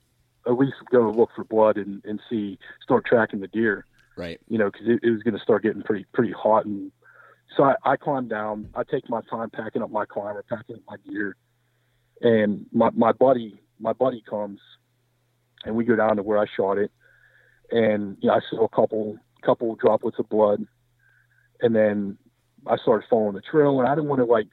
[0.48, 3.86] at least go look for blood and, and see, start tracking the deer.
[4.16, 4.40] Right.
[4.48, 6.66] You know, because it, it, was going to start getting pretty pretty hot.
[6.66, 6.94] And
[7.58, 8.70] so I, I climbed down.
[8.74, 11.36] I take my time packing up my climber, packing up my gear.
[12.22, 14.62] And my, my buddy my buddy comes,
[15.66, 16.92] and we go down to where I shot it.
[17.70, 20.66] And you know, I saw a couple couple droplets of blood.
[21.62, 22.18] And then
[22.68, 24.48] I started following the trail, and I didn't want to like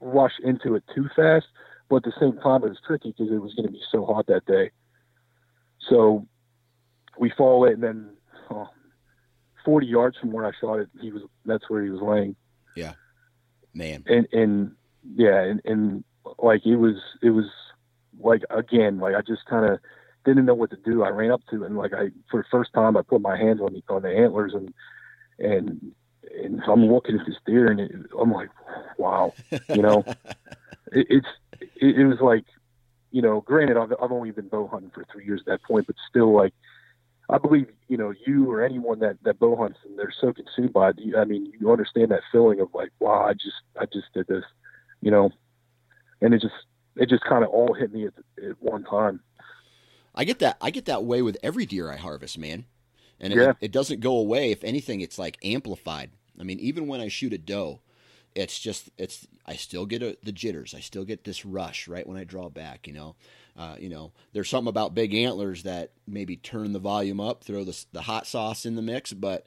[0.00, 1.46] rush into it too fast.
[1.88, 4.06] But at the same time, it was tricky because it was going to be so
[4.06, 4.70] hot that day.
[5.88, 6.26] So
[7.18, 8.10] we follow it, and then
[8.50, 8.68] oh,
[9.64, 12.36] 40 yards from where I shot it, he was that's where he was laying.
[12.76, 12.94] Yeah,
[13.74, 14.04] man.
[14.06, 14.72] And and
[15.14, 16.04] yeah, and, and
[16.38, 17.46] like it was it was
[18.18, 19.78] like again like I just kind of
[20.24, 21.02] didn't know what to do.
[21.02, 23.36] I ran up to it, and like I for the first time I put my
[23.36, 24.72] hands on the on the antlers and
[25.38, 25.92] and
[26.42, 28.50] and so I'm looking at this deer, and it, I'm like,
[28.98, 29.32] wow,
[29.68, 30.04] you know,
[30.92, 31.26] it, it's
[31.60, 32.44] it, it was like,
[33.10, 35.86] you know, granted, I've I've only been bow hunting for three years at that point,
[35.86, 36.52] but still, like,
[37.28, 40.72] I believe you know you or anyone that that bow hunts and they're so consumed
[40.72, 40.96] by it.
[41.16, 44.44] I mean, you understand that feeling of like, wow, I just I just did this,
[45.00, 45.30] you know,
[46.20, 46.54] and it just
[46.96, 49.20] it just kind of all hit me at, at one time.
[50.14, 50.56] I get that.
[50.60, 52.66] I get that way with every deer I harvest, man
[53.20, 53.50] and yeah.
[53.50, 54.50] it, it doesn't go away.
[54.50, 56.10] If anything, it's like amplified.
[56.38, 57.80] I mean, even when I shoot a doe,
[58.34, 60.74] it's just it's I still get a, the jitters.
[60.74, 62.86] I still get this rush right when I draw back.
[62.86, 63.16] You know,
[63.56, 67.64] uh, you know, there's something about big antlers that maybe turn the volume up, throw
[67.64, 69.46] the the hot sauce in the mix, but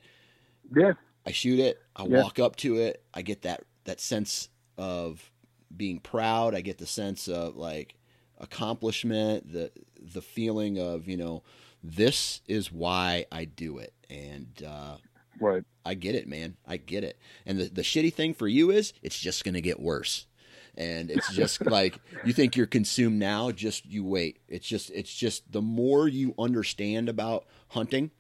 [0.76, 0.94] yeah,
[1.26, 1.82] I shoot it.
[1.96, 2.22] I yeah.
[2.22, 3.04] walk up to it.
[3.14, 5.32] I get that that sense of
[5.76, 6.56] being proud.
[6.56, 7.96] I get the sense of like
[8.38, 11.44] accomplishment, the the feeling of you know
[11.84, 13.94] this is why I do it.
[14.10, 14.98] And uh,
[15.40, 15.64] Right.
[15.86, 16.58] I get it, man.
[16.66, 17.18] I get it.
[17.46, 20.26] And the, the shitty thing for you is it's just going to get worse.
[20.76, 24.40] And it's just like you think you're consumed now, just you wait.
[24.48, 28.12] It's just it's just the more you understand about hunting,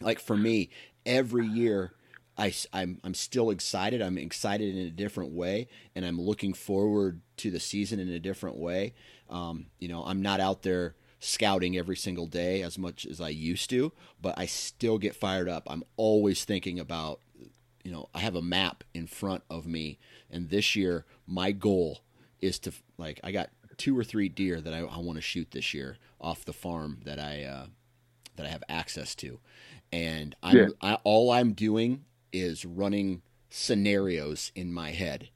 [0.00, 0.70] like for me,
[1.04, 1.92] every year
[2.36, 4.00] I, I'm, I'm still excited.
[4.00, 8.18] I'm excited in a different way, and I'm looking forward to the season in a
[8.18, 8.94] different way.
[9.28, 10.94] Um, you know, I'm not out there
[11.24, 15.48] scouting every single day as much as I used to, but I still get fired
[15.48, 15.62] up.
[15.70, 17.20] I'm always thinking about,
[17.84, 19.98] you know, I have a map in front of me,
[20.28, 22.00] and this year my goal
[22.40, 25.52] is to like I got two or three deer that I, I want to shoot
[25.52, 27.66] this year off the farm that I uh,
[28.36, 29.38] that I have access to,
[29.92, 30.68] and I'm Yeah.
[30.80, 35.28] I, all I'm doing is running scenarios in my head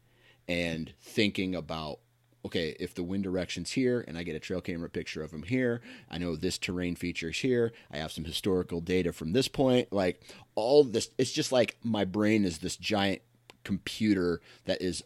[0.49, 2.01] and thinking about
[2.47, 5.43] okay if the wind direction's here and i get a trail camera picture of them
[5.43, 5.81] here
[6.11, 10.21] i know this terrain features here i have some historical data from this point like
[10.55, 13.21] all this it's just like my brain is this giant
[13.65, 15.03] computer that is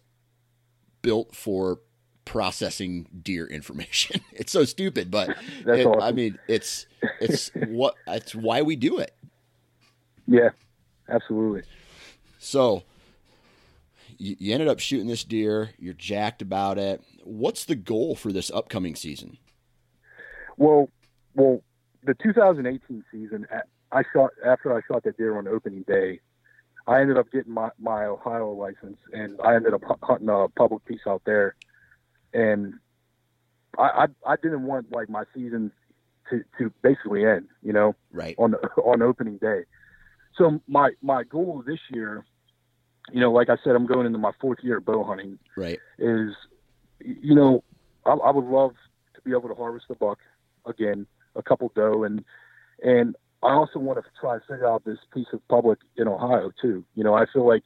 [1.03, 1.80] built for
[2.24, 5.34] processing deer information it's so stupid but
[5.66, 6.86] it- i mean it's
[7.20, 9.14] it's what it's why we do it
[10.28, 10.51] Yeah.
[11.09, 11.62] Absolutely.
[12.38, 12.84] So
[14.16, 15.70] you, you ended up shooting this deer.
[15.78, 17.03] You're jacked about it.
[17.24, 19.38] What's the goal for this upcoming season?
[20.56, 20.88] Well,
[21.34, 21.62] well,
[22.04, 23.46] the 2018 season,
[23.92, 26.20] I shot after I shot that deer on opening day.
[26.86, 30.84] I ended up getting my, my Ohio license, and I ended up hunting a public
[30.86, 31.54] piece out there.
[32.32, 32.74] And
[33.78, 35.72] I, I, I didn't want like my season
[36.30, 38.34] to, to basically end, you know, Right.
[38.38, 39.64] on on opening day.
[40.36, 42.24] So my my goal this year,
[43.12, 45.78] you know, like I said, I'm going into my fourth year of bow hunting Right.
[45.98, 46.34] is,
[47.05, 47.62] you know,
[48.07, 48.72] I, I would love
[49.14, 50.18] to be able to harvest a buck
[50.66, 52.24] again, a couple doe, and
[52.82, 56.51] and I also want to try to figure out this piece of public in Ohio
[56.61, 56.84] too.
[56.94, 57.62] You know, I feel like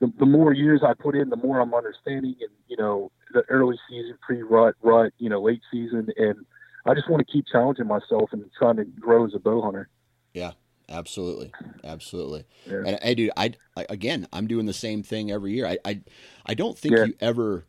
[0.00, 3.42] the, the more years I put in, the more I'm understanding, and you know, the
[3.48, 6.44] early season, pre-rut, rut, you know, late season, and
[6.84, 9.88] I just want to keep challenging myself and trying to grow as a bow hunter.
[10.34, 10.52] Yeah,
[10.88, 11.52] absolutely.
[11.82, 12.44] Absolutely.
[12.66, 12.82] Yeah.
[12.86, 13.30] And I do.
[13.36, 15.66] I, I again, I'm doing the same thing every year.
[15.66, 16.00] I, I,
[16.44, 17.04] I don't think Yeah.
[17.06, 17.64] you ever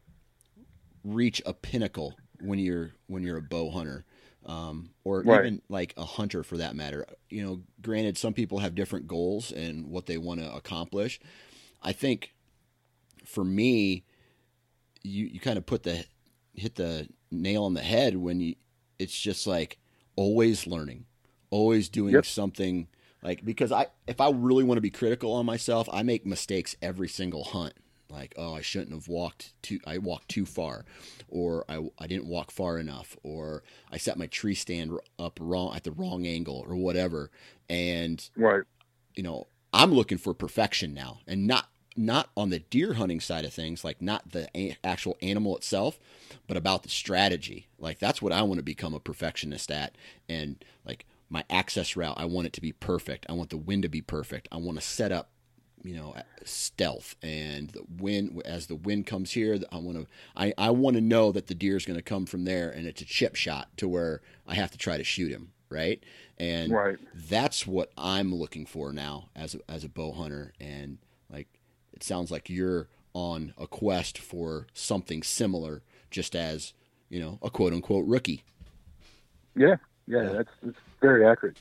[1.07, 4.05] reach a pinnacle when you're when you're a bow hunter,
[4.45, 5.45] um, or Right.
[5.45, 7.05] even like a hunter for that matter.
[7.29, 11.19] You know, granted, some people have different goals and what they want to accomplish.
[11.81, 12.33] I think
[13.25, 14.03] for me,
[15.03, 16.05] you you kind of put the
[16.53, 18.55] hit the nail on the head when you.
[18.99, 19.77] It's just like
[20.15, 21.05] always learning,
[21.51, 22.25] always doing Yep.
[22.25, 22.87] something
[23.21, 26.75] like because I if I really want to be critical on myself, I make mistakes
[26.81, 27.73] every single hunt.
[28.09, 30.85] Like, oh, I shouldn't have walked too I walked too far
[31.27, 35.75] or I I didn't walk far enough or I set my tree stand up wrong
[35.75, 37.31] at the wrong angle or whatever.
[37.69, 38.63] And Right.
[39.15, 43.43] you know, I'm looking for perfection now and not not on the deer hunting side
[43.43, 45.99] of things, like not the a- actual animal itself,
[46.47, 47.67] but about the strategy.
[47.79, 49.95] Like that's what I want to become a perfectionist at
[50.29, 53.25] and like my access route, I want it to be perfect.
[53.27, 54.47] I want the wind to be perfect.
[54.51, 55.29] I want to set up,
[55.83, 60.53] you know, stealth and the wind as the wind comes here, I want to I
[60.57, 63.01] I want to know that the deer is going to come from there and it's
[63.01, 66.03] a chip shot to where I have to try to shoot him, right?
[66.37, 66.97] And Right.
[67.13, 70.53] that's what I'm looking for now as a, as a bow hunter.
[70.59, 70.99] And
[71.29, 71.47] like,
[71.93, 76.73] it sounds like you're on a quest for something similar, just as
[77.09, 78.43] you know, a quote unquote rookie.
[79.55, 79.75] Yeah.
[80.07, 80.23] Yeah.
[80.33, 81.57] That's, that's very accurate.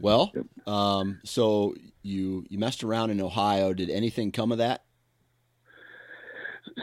[0.00, 0.68] Well, Yep.
[0.68, 3.72] um, so you you messed around in Ohio.
[3.72, 4.84] Did anything come of that?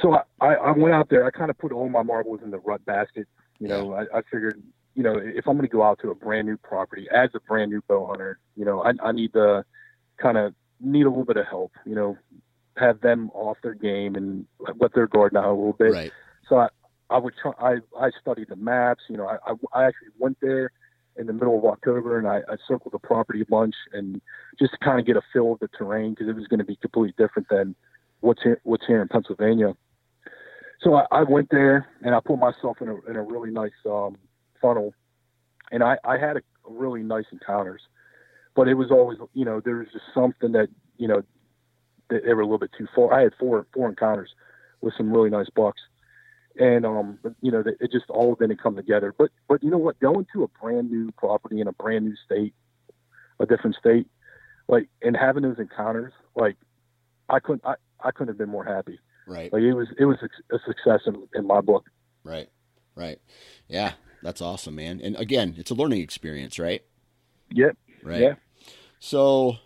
[0.02, 1.26] so I, I, went out there.
[1.26, 3.28] I kind of put all my marbles in the rut basket.
[3.60, 4.62] You know, I, I figured,
[4.96, 7.40] you know, if I'm going to go out to a brand new property as a
[7.42, 9.66] brand new bow hunter, you know, I, I need to
[10.18, 11.72] kind of need a little bit of help.
[11.86, 12.18] You know,
[12.78, 14.46] have them off their game and
[14.80, 15.92] let their guard down a little bit.
[15.92, 16.12] Right.
[16.48, 16.70] So I,
[17.10, 17.52] I would try.
[17.60, 19.04] I, I studied the maps.
[19.10, 20.72] You know, I, I, I actually went there
[21.18, 24.22] in the middle of October and I, I circled the property a bunch and
[24.58, 26.66] just to kind of get a feel of the terrain because it was going to
[26.66, 27.76] be completely different than
[28.22, 29.76] what's here, what's here in Pennsylvania.
[30.82, 33.72] So I, I went there and I put myself in a, in a really nice
[33.86, 34.18] um,
[34.62, 34.94] funnel,
[35.72, 37.82] and I, I had a, really nice encounters,
[38.56, 41.22] but it was always you know there was just something that you know
[42.10, 43.14] they, they were a little bit too far.
[43.14, 44.30] I had four four encounters
[44.82, 45.82] with some really nice bucks,
[46.60, 49.14] and um you know it just all didn't come together.
[49.18, 52.16] But but you know what, going to a brand new property in a brand new
[52.26, 52.54] state,
[53.40, 54.08] a different state,
[54.68, 56.58] like and having those encounters, like
[57.30, 59.00] I couldn't I, I couldn't have been more happy.
[59.28, 59.52] Right.
[59.52, 61.90] Like it was, it was a, a success in, in my book.
[62.24, 62.50] Right.
[62.96, 63.20] Right.
[63.68, 63.94] Yeah.
[64.22, 65.02] That's awesome, man.
[65.02, 66.84] And again, it's a learning experience, right?
[67.52, 67.78] Yep.
[68.04, 68.22] Right.
[68.22, 68.34] Yeah.
[69.00, 69.58] So,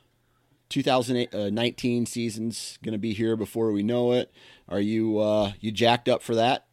[0.69, 4.31] 2019 season's going to be here before we know it.
[4.69, 6.67] Are you uh, you jacked up for that?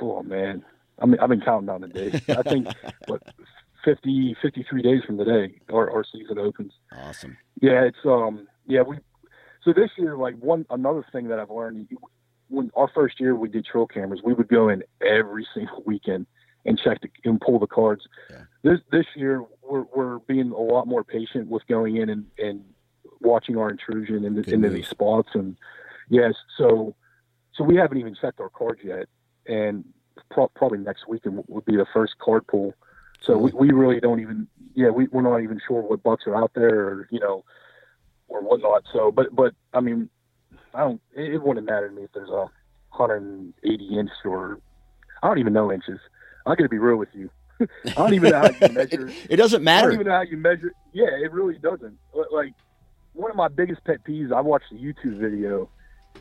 [0.00, 0.64] Oh man,
[0.98, 2.20] I mean I've been counting down the days.
[2.28, 2.68] I think
[3.06, 3.22] what
[3.84, 6.72] 50, 53 days from today our, our season opens.
[6.92, 7.36] Awesome.
[7.60, 8.98] Yeah, it's um yeah we
[9.62, 11.88] so this year like one another thing that I've learned
[12.48, 16.26] when our first year we did trail cameras we would go in every single weekend
[16.64, 18.02] and check the, and pull the cards.
[18.30, 18.42] Yeah.
[18.62, 22.64] This this year we're we're being a lot more patient with going in and, and
[23.20, 25.56] watching our intrusion into, into these spots and
[26.08, 26.94] yes so
[27.54, 29.08] so we haven't even checked our cards yet
[29.48, 29.84] and
[30.30, 32.74] pro- probably next weekend would be the first card pool.
[33.20, 36.36] So we, we really don't even yeah we, we're not even sure what bucks are
[36.36, 37.44] out there or you know
[38.28, 38.84] or whatnot.
[38.92, 40.08] So but but I mean
[40.74, 42.48] I don't it, it wouldn't matter to me if there's a
[42.90, 44.60] 180 inch or
[45.22, 45.98] I don't even know inches.
[46.44, 47.30] I got to be real with you.
[47.60, 49.08] I don't even know how you measure.
[49.08, 49.88] It, it doesn't matter.
[49.88, 50.72] I don't even know how you measure.
[50.92, 51.98] Yeah, it really doesn't.
[52.30, 52.52] Like
[53.14, 54.32] one of my biggest pet peeves.
[54.32, 55.68] I watched a YouTube video,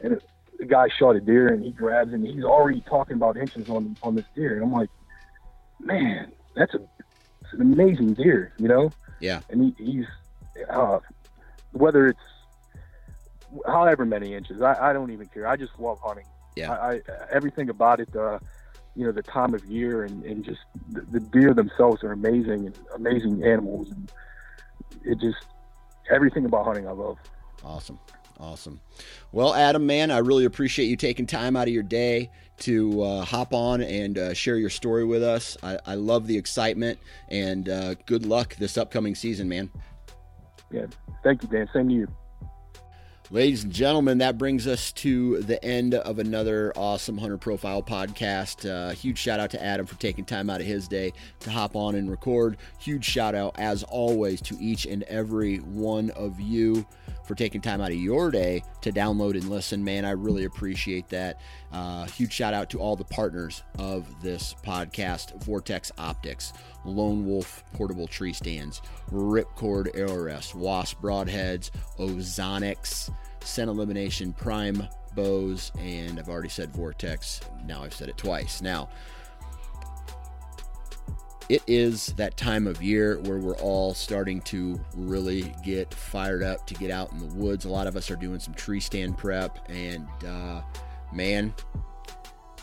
[0.02, 0.24] and it,
[0.58, 3.98] the guy shot a deer, and he grabs, and he's already talking about inches on
[4.04, 4.90] on this deer, and I'm like,
[5.80, 6.80] man, that's a
[7.42, 8.92] it's an amazing deer, you know.
[9.20, 9.42] Yeah.
[9.50, 10.06] And he, he's
[10.70, 11.00] uh,
[11.72, 12.20] whether it's
[13.66, 15.48] however many inches, I, I don't even care.
[15.48, 16.26] I just love hunting.
[16.56, 16.72] Yeah.
[16.72, 17.02] I, I
[17.32, 18.16] everything about it.
[18.16, 18.40] Uh,
[18.96, 22.66] you know the time of year and, and just the, the deer themselves are amazing
[22.66, 24.10] and amazing animals and
[25.04, 25.46] it just
[26.10, 27.18] everything about hunting I love.
[27.64, 28.00] Awesome.
[28.40, 28.82] Awesome.
[29.32, 32.30] Well, Adam, man, I really appreciate you taking time out of your day
[32.60, 35.58] to uh, hop on and uh, share your story with us.
[35.64, 39.70] I, I love the excitement and uh, good luck this upcoming season, man.
[40.72, 40.88] Yeah,
[41.24, 41.70] thank you, Dan.
[41.74, 42.08] Same to you.
[43.32, 48.70] Ladies and gentlemen, that brings us to the end of another awesome Hunter Profile podcast.
[48.70, 51.76] Uh, huge shout out to Adam for taking time out of his day to hop
[51.76, 52.58] on and record.
[52.80, 56.86] Huge shout out, as always, to each and every one of you
[57.26, 59.84] for taking time out of your day to download and listen.
[59.84, 61.40] Man, I really appreciate that.
[61.72, 66.54] Uh, huge shout out to all the partners of this podcast Vortex Optics,
[66.86, 69.90] Lone Wolf Portable Tree Stands, Ripcord
[70.26, 73.12] Rest, Wasp Broadheads, Ozonics,
[73.42, 77.42] Scent Elimination Prime Bows, and I've already said Vortex.
[77.66, 78.62] Now I've said it twice.
[78.62, 78.90] Now,
[81.50, 86.66] it is that time of year where we're all starting to really get fired up
[86.68, 87.66] to get out in the woods.
[87.66, 90.62] A lot of us are doing some tree stand prep, and uh,
[91.14, 91.54] man,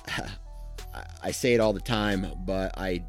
[1.22, 3.05] I say it all the time, but I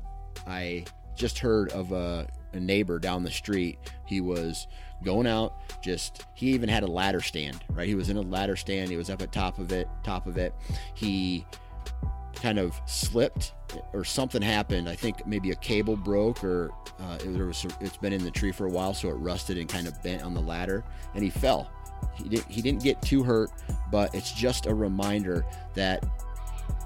[0.45, 3.79] I just heard of a, a neighbor down the street.
[4.05, 4.67] He was
[5.03, 7.87] going out, just he even had a ladder stand, right?
[7.87, 8.89] He was in a ladder stand.
[8.89, 10.53] He was up at top of it, top of it.
[10.93, 11.45] He
[12.43, 13.53] kind of slipped
[13.93, 14.89] or something happened.
[14.89, 18.51] I think maybe a cable broke or uh, it was, it's been in the tree
[18.51, 20.83] for a while, so it rusted and kind of bent on the ladder,
[21.15, 21.71] and he fell.
[22.15, 23.49] He didn't, he didn't get too hurt,
[23.89, 26.05] but it's just a reminder that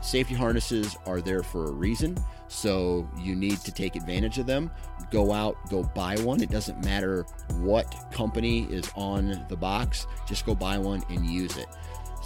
[0.01, 2.15] safety harnesses are there for a reason.
[2.49, 4.69] So you need to take advantage of them.
[5.09, 6.41] Go out, go buy one.
[6.41, 7.25] It doesn't matter
[7.57, 11.67] what company is on the box, just go buy one and use it.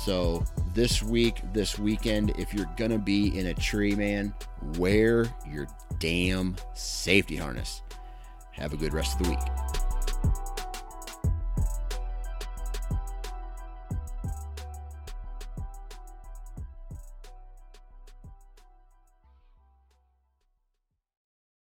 [0.04, 0.44] So
[0.74, 4.34] this week, this weekend, if you're gonna be in a tree, man,
[4.80, 5.68] wear your
[6.00, 7.84] damn safety harness.
[8.52, 9.91] Have a good rest of the week.